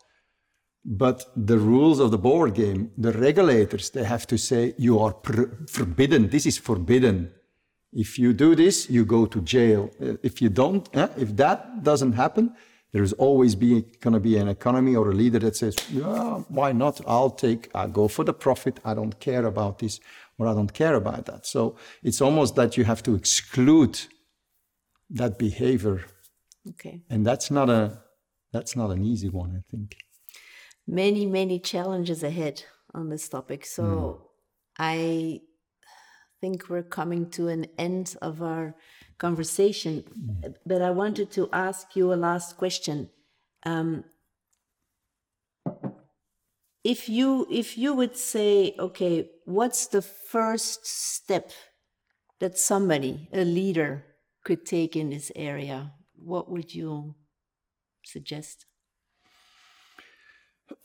But 0.85 1.25
the 1.37 1.59
rules 1.59 1.99
of 2.01 2.11
the 2.11 2.19
board 2.19 2.55
game, 2.55 2.91
the 2.97 3.13
regulators, 3.13 3.91
they 3.91 4.05
have 4.05 4.27
to 4.29 4.39
say, 4.39 4.75
you 4.79 4.99
are 5.01 5.15
forbidden. 5.69 6.31
This 6.31 6.47
is 6.47 6.59
forbidden. 6.59 7.33
If 7.93 8.19
you 8.19 8.33
do 8.33 8.55
this, 8.55 8.89
you 8.89 9.05
go 9.05 9.27
to 9.27 9.41
jail. 9.41 9.91
Uh, 10.01 10.15
if 10.23 10.41
you 10.43 10.49
don't, 10.49 10.89
eh, 10.95 11.09
if 11.17 11.37
that 11.37 11.83
doesn't 11.83 12.13
happen, 12.13 12.55
there 12.93 13.03
is 13.03 13.13
always 13.15 13.55
going 13.55 14.13
to 14.13 14.21
be 14.21 14.37
an 14.37 14.49
economy 14.49 14.97
or 14.97 15.11
a 15.11 15.15
leader 15.15 15.39
that 15.41 15.57
says, 15.57 15.77
yeah, 15.91 16.43
why 16.49 16.73
not? 16.73 17.01
I'll 17.07 17.31
take, 17.31 17.71
I 17.75 17.87
go 17.87 18.09
for 18.09 18.25
the 18.25 18.33
profit. 18.33 18.81
I 18.85 18.95
don't 18.95 19.19
care 19.21 19.45
about 19.45 19.79
this 19.79 20.01
or 20.39 20.47
I 20.47 20.55
don't 20.55 20.73
care 20.73 20.95
about 20.95 21.27
that. 21.27 21.47
So 21.47 21.77
it's 22.03 22.21
almost 22.21 22.55
that 22.57 22.77
you 22.77 22.85
have 22.85 23.03
to 23.03 23.15
exclude 23.15 24.01
that 25.11 25.39
behavior. 25.39 26.05
Okay. 26.71 27.03
And 27.11 27.27
that's 27.27 27.51
not 27.51 27.69
a 27.69 28.01
that's 28.53 28.75
not 28.75 28.91
an 28.91 29.05
easy 29.05 29.29
one, 29.29 29.55
I 29.57 29.63
think. 29.71 29.97
Many, 30.89 31.27
many 31.27 31.59
challenges 31.59 32.23
ahead 32.23 32.65
on 32.95 33.11
this 33.11 33.29
topic. 33.29 33.67
So 33.67 33.83
mm. 33.85 34.19
I 34.79 35.43
think 36.41 36.71
we're 36.71 36.83
coming 36.83 37.29
to 37.31 37.49
an 37.49 37.67
end 37.79 38.17
of 38.23 38.43
our 38.43 38.75
conversation. 39.19 40.03
Mm. 40.03 40.55
But 40.65 40.81
I 40.81 40.91
wanted 40.91 41.31
to 41.33 41.51
ask 41.53 41.95
you 41.95 42.13
a 42.13 42.17
last 42.17 42.57
question. 42.57 43.11
Um, 43.65 44.05
if 46.85 47.09
you 47.09 47.47
if 47.51 47.77
you 47.77 47.93
would 47.93 48.17
say 48.17 48.75
okay 48.79 49.29
what's 49.45 49.89
the 49.89 50.01
first 50.01 50.87
step 50.87 51.51
that 52.41 52.57
somebody 52.57 53.29
a 53.33 53.45
leader 53.45 54.05
could 54.45 54.65
take 54.65 54.97
in 54.97 55.11
this 55.11 55.31
area 55.35 55.93
what 56.15 56.51
would 56.51 56.75
you 56.75 57.15
suggest 58.05 58.65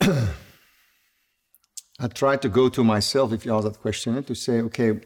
i 2.00 2.08
try 2.14 2.36
to 2.36 2.48
go 2.48 2.68
to 2.68 2.84
myself 2.84 3.32
if 3.32 3.44
you 3.44 3.54
ask 3.54 3.64
that 3.64 3.80
question 3.80 4.22
to 4.24 4.34
say 4.34 4.60
okay 4.60 5.00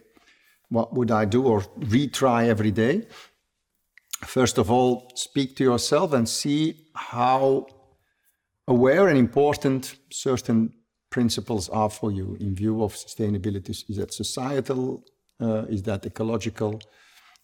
what 0.69 0.95
would 0.95 1.11
i 1.11 1.25
do 1.25 1.47
or 1.47 1.61
retry 1.81 2.49
every 2.49 2.71
day 2.71 3.07
first 4.25 4.59
of 4.59 4.71
all 4.71 5.11
speak 5.15 5.57
to 5.57 5.65
yourself 5.65 6.13
and 6.13 6.29
see 6.29 6.87
how 6.95 7.67
aware 8.67 9.09
and 9.09 9.19
important 9.19 9.97
certain 10.11 10.73
principles 11.11 11.69
are 11.71 11.91
for 11.91 12.13
you 12.13 12.37
in 12.41 12.55
view 12.55 12.83
of 12.83 12.95
sustainability? 12.95 13.71
Is 13.89 13.97
that 13.97 14.13
societal? 14.13 15.05
Uh, 15.41 15.65
is 15.69 15.83
that 15.85 16.07
ecological? 16.07 16.81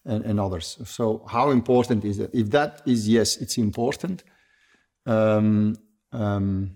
And, 0.07 0.23
and, 0.27 0.39
others. 0.39 0.77
So, 0.85 1.25
how 1.27 1.49
important 1.49 2.05
is 2.05 2.19
that? 2.19 2.35
If 2.35 2.51
that 2.51 2.83
is 2.85 3.09
yes, 3.09 3.39
it's 3.39 3.57
important. 3.57 4.23
Um, 5.07 5.77
um, 6.13 6.73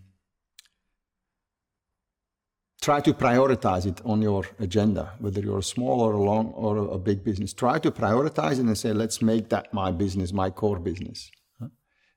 try 2.80 3.00
to 3.00 3.12
prioritize 3.12 3.86
it 3.86 4.00
on 4.04 4.22
your 4.22 4.44
agenda, 4.60 5.12
whether 5.18 5.40
you're 5.40 5.58
a 5.58 5.62
small 5.62 6.00
or 6.00 6.12
a 6.12 6.22
long 6.22 6.52
or 6.52 6.76
a 6.92 6.98
big 6.98 7.24
business. 7.24 7.52
Try 7.52 7.78
to 7.80 7.90
prioritize 7.90 8.52
it 8.52 8.66
and 8.66 8.78
say, 8.78 8.92
let's 8.92 9.20
make 9.20 9.48
that 9.48 9.74
my 9.74 9.90
business, 9.90 10.32
my 10.32 10.50
core 10.50 10.78
business, 10.78 11.30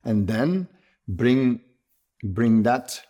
and 0.03 0.27
then 0.27 0.67
bring 1.07 1.61
bring 2.23 2.63
that 2.63 3.01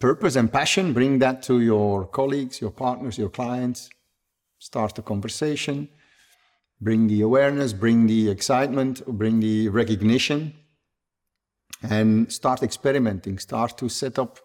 purpose 0.00 0.34
and 0.36 0.52
passion, 0.52 0.92
bring 0.92 1.20
that 1.20 1.42
to 1.44 1.60
your 1.60 2.06
colleagues, 2.06 2.60
your 2.60 2.72
partners, 2.72 3.16
your 3.16 3.30
clients, 3.30 3.88
start 4.58 4.98
a 4.98 5.02
conversation, 5.02 5.88
bring 6.80 7.06
the 7.06 7.20
awareness, 7.22 7.72
bring 7.72 8.06
the 8.06 8.28
excitement, 8.28 9.06
bring 9.06 9.38
the 9.38 9.68
recognition, 9.68 10.52
and 11.82 12.32
start 12.32 12.62
experimenting, 12.62 13.38
start 13.38 13.78
to 13.78 13.88
set 13.88 14.18
up 14.18 14.40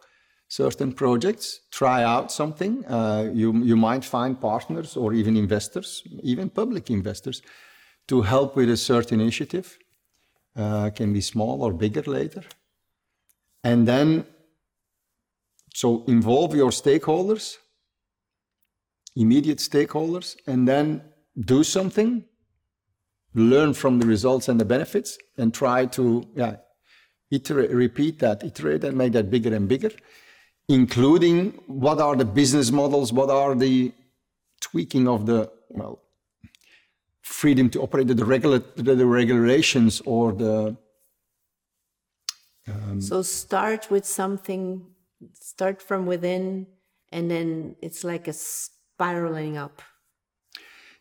certain 0.50 0.92
projects, 0.92 1.62
try 1.72 2.04
out 2.04 2.32
something. 2.32 2.86
Uh, 2.86 3.32
you, 3.34 3.56
you 3.64 3.78
might 3.78 4.04
find 4.04 4.42
partners 4.42 4.98
or 4.98 5.14
even 5.14 5.38
investors, 5.38 6.04
even 6.24 6.50
public 6.50 6.90
investors, 6.90 7.42
to 8.08 8.24
help 8.24 8.56
with 8.56 8.70
a 8.70 8.78
certain 8.78 9.22
initiative. 9.22 9.78
Uh, 10.56 10.90
can 10.90 11.14
be 11.14 11.22
small 11.22 11.62
or 11.64 11.72
bigger 11.72 12.02
later. 12.02 12.44
And 13.64 13.88
then 13.88 14.26
so 15.74 16.04
involve 16.08 16.56
your 16.56 16.72
stakeholders, 16.72 17.58
immediate 19.16 19.60
stakeholders, 19.60 20.36
and 20.48 20.68
then 20.68 21.04
do 21.40 21.64
something, 21.64 22.26
learn 23.36 23.74
from 23.74 24.00
the 24.00 24.08
results 24.08 24.50
and 24.50 24.60
the 24.60 24.66
benefits, 24.66 25.18
and 25.38 25.54
try 25.54 25.86
to 25.86 26.28
yeah, 26.36 26.56
iterate, 27.32 27.72
repeat 27.72 28.20
that, 28.20 28.44
iterate 28.44 28.84
and 28.84 28.98
make 28.98 29.14
that 29.14 29.30
bigger 29.30 29.56
and 29.56 29.70
bigger, 29.70 29.92
including 30.70 31.60
what 31.68 32.00
are 32.00 32.16
the 32.16 32.26
business 32.26 32.72
models, 32.72 33.12
what 33.12 33.30
are 33.30 33.56
the 33.56 33.92
tweaking 34.62 35.08
of 35.08 35.26
the 35.26 35.52
well 35.70 36.00
freedom 37.22 37.70
to 37.70 37.82
operate 37.82 38.08
the, 38.08 38.26
regula- 38.26 38.64
the 38.76 39.06
regulations 39.06 40.02
or 40.06 40.32
the 40.34 40.76
um, 42.68 43.00
so 43.00 43.22
start 43.22 43.90
with 43.90 44.06
something 44.06 44.86
start 45.34 45.82
from 45.82 46.06
within 46.06 46.66
and 47.12 47.30
then 47.30 47.76
it's 47.82 48.04
like 48.04 48.28
a 48.28 48.34
spiraling 48.34 49.58
up 49.58 49.82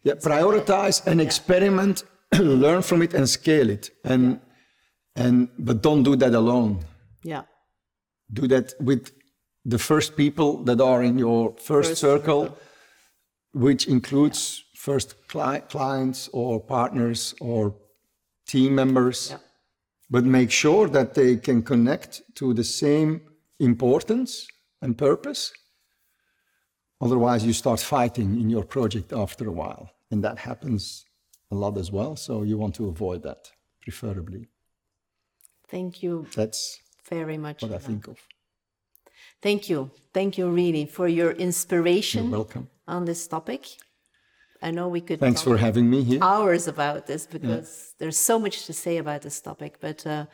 yeah 0.02 0.14
prioritize 0.14 1.04
and 1.06 1.18
yeah. 1.18 1.26
experiment 1.26 2.04
learn 2.38 2.82
from 2.82 3.02
it 3.02 3.14
and 3.14 3.28
scale 3.28 3.70
it 3.70 3.90
and 4.04 4.22
yeah. 5.16 5.24
and 5.24 5.48
but 5.58 5.82
don't 5.82 6.02
do 6.02 6.14
that 6.14 6.34
alone 6.34 6.78
yeah 7.22 7.42
do 8.32 8.46
that 8.46 8.74
with 8.80 9.17
the 9.68 9.78
first 9.78 10.16
people 10.16 10.50
that 10.64 10.80
are 10.80 11.02
in 11.02 11.18
your 11.18 11.52
first, 11.52 11.90
first 11.90 12.00
circle, 12.00 12.42
circle, 12.42 12.58
which 13.52 13.86
includes 13.86 14.40
yeah. 14.40 14.80
first 14.86 15.08
cli- 15.28 15.64
clients 15.68 16.28
or 16.32 16.60
partners 16.60 17.34
or 17.40 17.74
team 18.46 18.74
members 18.74 19.34
but 20.10 20.24
make 20.24 20.50
sure 20.50 20.88
that 20.88 21.14
they 21.14 21.36
can 21.36 21.62
connect 21.62 22.22
to 22.36 22.54
the 22.54 22.64
same 22.64 23.20
importance 23.60 24.46
and 24.80 24.96
purpose. 24.96 25.52
Otherwise, 27.00 27.44
you 27.44 27.52
start 27.52 27.80
fighting 27.80 28.40
in 28.40 28.50
your 28.50 28.64
project 28.64 29.12
after 29.12 29.48
a 29.48 29.52
while. 29.52 29.90
And 30.10 30.24
that 30.24 30.38
happens 30.38 31.04
a 31.50 31.54
lot 31.54 31.76
as 31.76 31.92
well. 31.92 32.16
So 32.16 32.42
you 32.42 32.56
want 32.56 32.74
to 32.76 32.88
avoid 32.88 33.22
that, 33.24 33.50
preferably. 33.82 34.48
Thank 35.68 36.02
you. 36.02 36.26
That's 36.34 36.80
very 37.08 37.36
much. 37.36 37.62
What 37.62 37.72
I 37.72 37.78
think 37.78 38.08
of. 38.08 38.18
Thank 39.40 39.68
you. 39.68 39.90
Thank 40.12 40.36
you, 40.38 40.50
really, 40.50 40.86
for 40.86 41.06
your 41.06 41.32
inspiration 41.32 42.24
You're 42.24 42.38
welcome. 42.38 42.68
on 42.86 43.04
this 43.04 43.26
topic. 43.26 43.66
I 44.60 44.70
know 44.72 44.88
we 44.88 45.00
could. 45.00 45.20
Thanks 45.20 45.42
for 45.42 45.56
having 45.56 45.88
me 45.88 46.02
here. 46.02 46.18
Hours 46.22 46.66
about 46.66 47.06
this 47.06 47.26
because 47.26 47.68
yeah. 47.68 47.94
there's 47.98 48.16
so 48.16 48.38
much 48.38 48.66
to 48.66 48.72
say 48.72 48.96
about 48.96 49.22
this 49.22 49.40
topic, 49.40 49.78
but 49.80 50.04
uh, 50.06 50.26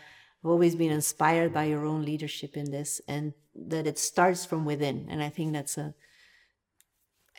I've 0.42 0.50
always 0.50 0.74
been 0.74 0.90
inspired 0.90 1.52
by 1.52 1.64
your 1.64 1.84
own 1.84 2.04
leadership 2.04 2.56
in 2.56 2.70
this 2.70 3.00
and 3.06 3.34
that 3.54 3.86
it 3.86 3.98
starts 3.98 4.46
from 4.46 4.64
within. 4.64 5.06
And 5.10 5.22
I 5.22 5.28
think 5.28 5.52
that's 5.52 5.76
a, 5.76 5.94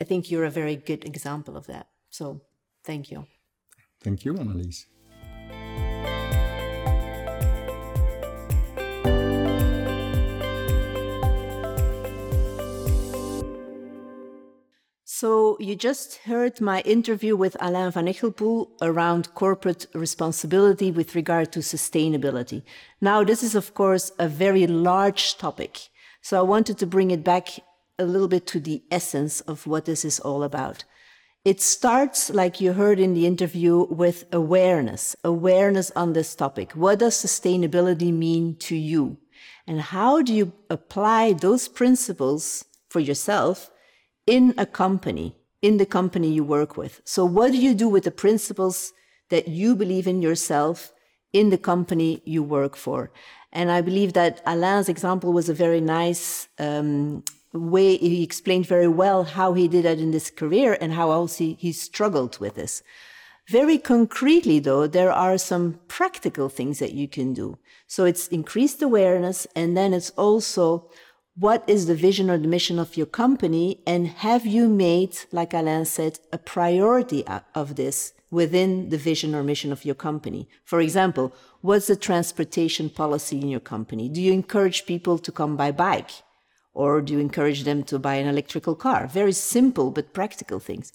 I 0.00 0.04
think 0.04 0.30
you're 0.30 0.44
a 0.44 0.50
very 0.50 0.76
good 0.76 1.04
example 1.04 1.56
of 1.56 1.66
that. 1.66 1.88
So 2.10 2.42
thank 2.84 3.10
you. 3.10 3.26
Thank 4.02 4.24
you, 4.24 4.34
Annelies. 4.34 4.86
So 15.18 15.56
you 15.58 15.76
just 15.76 16.16
heard 16.26 16.60
my 16.60 16.82
interview 16.82 17.36
with 17.36 17.56
Alain 17.58 17.90
van 17.90 18.04
Echelpoel 18.04 18.68
around 18.82 19.32
corporate 19.32 19.86
responsibility 19.94 20.90
with 20.90 21.14
regard 21.14 21.52
to 21.52 21.60
sustainability. 21.60 22.62
Now, 23.00 23.24
this 23.24 23.42
is, 23.42 23.54
of 23.54 23.72
course, 23.72 24.12
a 24.18 24.28
very 24.28 24.66
large 24.66 25.38
topic. 25.38 25.88
So 26.20 26.38
I 26.38 26.42
wanted 26.42 26.76
to 26.76 26.86
bring 26.86 27.10
it 27.12 27.24
back 27.24 27.48
a 27.98 28.04
little 28.04 28.28
bit 28.28 28.46
to 28.48 28.60
the 28.60 28.82
essence 28.90 29.40
of 29.40 29.66
what 29.66 29.86
this 29.86 30.04
is 30.04 30.20
all 30.20 30.42
about. 30.42 30.84
It 31.46 31.62
starts, 31.62 32.28
like 32.28 32.60
you 32.60 32.74
heard 32.74 33.00
in 33.00 33.14
the 33.14 33.24
interview, 33.24 33.86
with 33.88 34.26
awareness, 34.32 35.16
awareness 35.24 35.90
on 35.96 36.12
this 36.12 36.34
topic. 36.34 36.72
What 36.72 36.98
does 36.98 37.14
sustainability 37.14 38.12
mean 38.12 38.56
to 38.68 38.76
you? 38.76 39.16
And 39.66 39.80
how 39.80 40.20
do 40.20 40.34
you 40.34 40.52
apply 40.68 41.32
those 41.32 41.68
principles 41.68 42.66
for 42.90 43.00
yourself 43.00 43.70
in 44.26 44.54
a 44.58 44.66
company, 44.66 45.36
in 45.62 45.76
the 45.76 45.86
company 45.86 46.32
you 46.32 46.44
work 46.44 46.76
with. 46.76 47.00
So, 47.04 47.24
what 47.24 47.52
do 47.52 47.58
you 47.58 47.74
do 47.74 47.88
with 47.88 48.04
the 48.04 48.10
principles 48.10 48.92
that 49.30 49.48
you 49.48 49.74
believe 49.74 50.06
in 50.06 50.22
yourself 50.22 50.92
in 51.32 51.50
the 51.50 51.58
company 51.58 52.22
you 52.24 52.42
work 52.42 52.76
for? 52.76 53.10
And 53.52 53.70
I 53.70 53.80
believe 53.80 54.12
that 54.12 54.42
Alain's 54.44 54.88
example 54.88 55.32
was 55.32 55.48
a 55.48 55.54
very 55.54 55.80
nice 55.80 56.48
um, 56.58 57.24
way. 57.52 57.96
He 57.96 58.22
explained 58.22 58.66
very 58.66 58.88
well 58.88 59.24
how 59.24 59.54
he 59.54 59.68
did 59.68 59.84
that 59.84 59.98
in 59.98 60.12
his 60.12 60.30
career 60.30 60.76
and 60.80 60.92
how 60.92 61.10
else 61.10 61.38
he, 61.38 61.54
he 61.54 61.72
struggled 61.72 62.38
with 62.38 62.54
this. 62.54 62.82
Very 63.48 63.78
concretely, 63.78 64.58
though, 64.58 64.88
there 64.88 65.12
are 65.12 65.38
some 65.38 65.78
practical 65.86 66.48
things 66.48 66.80
that 66.80 66.92
you 66.92 67.06
can 67.06 67.32
do. 67.32 67.58
So 67.86 68.04
it's 68.04 68.26
increased 68.28 68.82
awareness, 68.82 69.46
and 69.54 69.76
then 69.76 69.94
it's 69.94 70.10
also 70.10 70.90
what 71.38 71.62
is 71.66 71.86
the 71.86 71.94
vision 71.94 72.30
or 72.30 72.38
the 72.38 72.48
mission 72.48 72.78
of 72.78 72.96
your 72.96 73.06
company? 73.06 73.80
And 73.86 74.08
have 74.08 74.46
you 74.46 74.68
made, 74.68 75.18
like 75.32 75.52
Alain 75.52 75.84
said, 75.84 76.18
a 76.32 76.38
priority 76.38 77.24
of 77.54 77.76
this 77.76 78.14
within 78.30 78.88
the 78.88 78.96
vision 78.96 79.34
or 79.34 79.42
mission 79.42 79.70
of 79.70 79.84
your 79.84 79.94
company? 79.94 80.48
For 80.64 80.80
example, 80.80 81.34
what's 81.60 81.88
the 81.88 81.96
transportation 81.96 82.88
policy 82.88 83.38
in 83.38 83.48
your 83.48 83.60
company? 83.60 84.08
Do 84.08 84.22
you 84.22 84.32
encourage 84.32 84.86
people 84.86 85.18
to 85.18 85.30
come 85.30 85.56
by 85.56 85.72
bike? 85.72 86.10
Or 86.72 87.02
do 87.02 87.12
you 87.12 87.18
encourage 87.18 87.64
them 87.64 87.82
to 87.84 87.98
buy 87.98 88.14
an 88.14 88.28
electrical 88.28 88.74
car? 88.74 89.06
Very 89.06 89.32
simple 89.32 89.90
but 89.90 90.14
practical 90.14 90.58
things. 90.58 90.92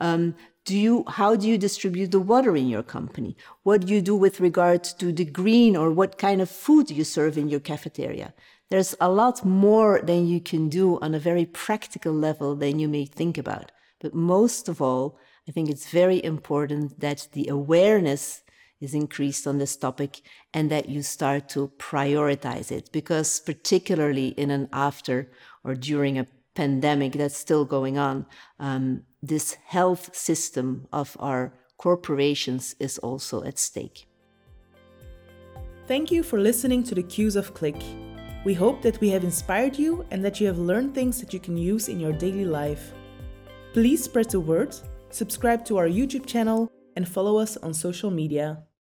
Um, 0.00 0.34
do 0.64 0.78
you 0.78 1.04
how 1.08 1.34
do 1.36 1.48
you 1.48 1.58
distribute 1.58 2.12
the 2.12 2.20
water 2.20 2.56
in 2.56 2.68
your 2.68 2.84
company 2.84 3.36
what 3.64 3.84
do 3.84 3.92
you 3.92 4.00
do 4.00 4.14
with 4.14 4.38
regard 4.38 4.84
to 4.84 5.10
the 5.12 5.24
green 5.24 5.76
or 5.76 5.90
what 5.90 6.18
kind 6.18 6.40
of 6.40 6.48
food 6.48 6.88
you 6.88 7.02
serve 7.02 7.36
in 7.36 7.48
your 7.48 7.58
cafeteria 7.58 8.32
there's 8.72 8.96
a 9.02 9.10
lot 9.10 9.44
more 9.44 10.00
than 10.02 10.26
you 10.26 10.40
can 10.40 10.70
do 10.70 10.98
on 11.02 11.14
a 11.14 11.18
very 11.18 11.44
practical 11.44 12.10
level 12.10 12.56
than 12.56 12.78
you 12.78 12.88
may 12.88 13.04
think 13.04 13.36
about. 13.36 13.70
But 14.00 14.14
most 14.14 14.66
of 14.66 14.80
all, 14.80 15.18
I 15.46 15.52
think 15.52 15.68
it's 15.68 15.90
very 15.90 16.24
important 16.24 16.98
that 17.00 17.28
the 17.32 17.48
awareness 17.48 18.42
is 18.80 18.94
increased 18.94 19.46
on 19.46 19.58
this 19.58 19.76
topic 19.76 20.22
and 20.54 20.70
that 20.70 20.88
you 20.88 21.02
start 21.02 21.50
to 21.50 21.70
prioritize 21.76 22.72
it 22.72 22.90
because 22.92 23.40
particularly 23.40 24.28
in 24.28 24.50
an 24.50 24.70
after 24.72 25.30
or 25.64 25.74
during 25.74 26.18
a 26.18 26.26
pandemic 26.54 27.12
that's 27.12 27.36
still 27.36 27.66
going 27.66 27.98
on 27.98 28.24
um, 28.58 29.02
this 29.22 29.52
health 29.66 30.16
system 30.16 30.88
of 30.94 31.14
our 31.20 31.52
corporations 31.76 32.74
is 32.80 32.96
also 32.98 33.42
at 33.44 33.58
stake 33.58 34.06
thank 35.86 36.10
you 36.10 36.22
for 36.22 36.38
listening 36.38 36.82
to 36.82 36.94
the 36.94 37.02
cues 37.02 37.36
of 37.36 37.54
click 37.54 37.80
we 38.44 38.54
hope 38.54 38.82
that 38.82 39.00
we 39.00 39.08
have 39.10 39.24
inspired 39.24 39.78
you 39.78 40.04
and 40.10 40.24
that 40.24 40.40
you 40.40 40.46
have 40.46 40.58
learned 40.58 40.94
things 40.94 41.20
that 41.20 41.32
you 41.32 41.38
can 41.38 41.56
use 41.56 41.88
in 41.88 42.00
your 42.00 42.12
daily 42.12 42.44
life. 42.44 42.92
Please 43.72 44.02
spread 44.02 44.30
the 44.30 44.40
word, 44.40 44.74
subscribe 45.10 45.64
to 45.66 45.78
our 45.78 45.88
YouTube 45.88 46.26
channel, 46.26 46.70
and 46.96 47.08
follow 47.08 47.38
us 47.38 47.56
on 47.58 47.72
social 47.72 48.10
media. 48.10 48.62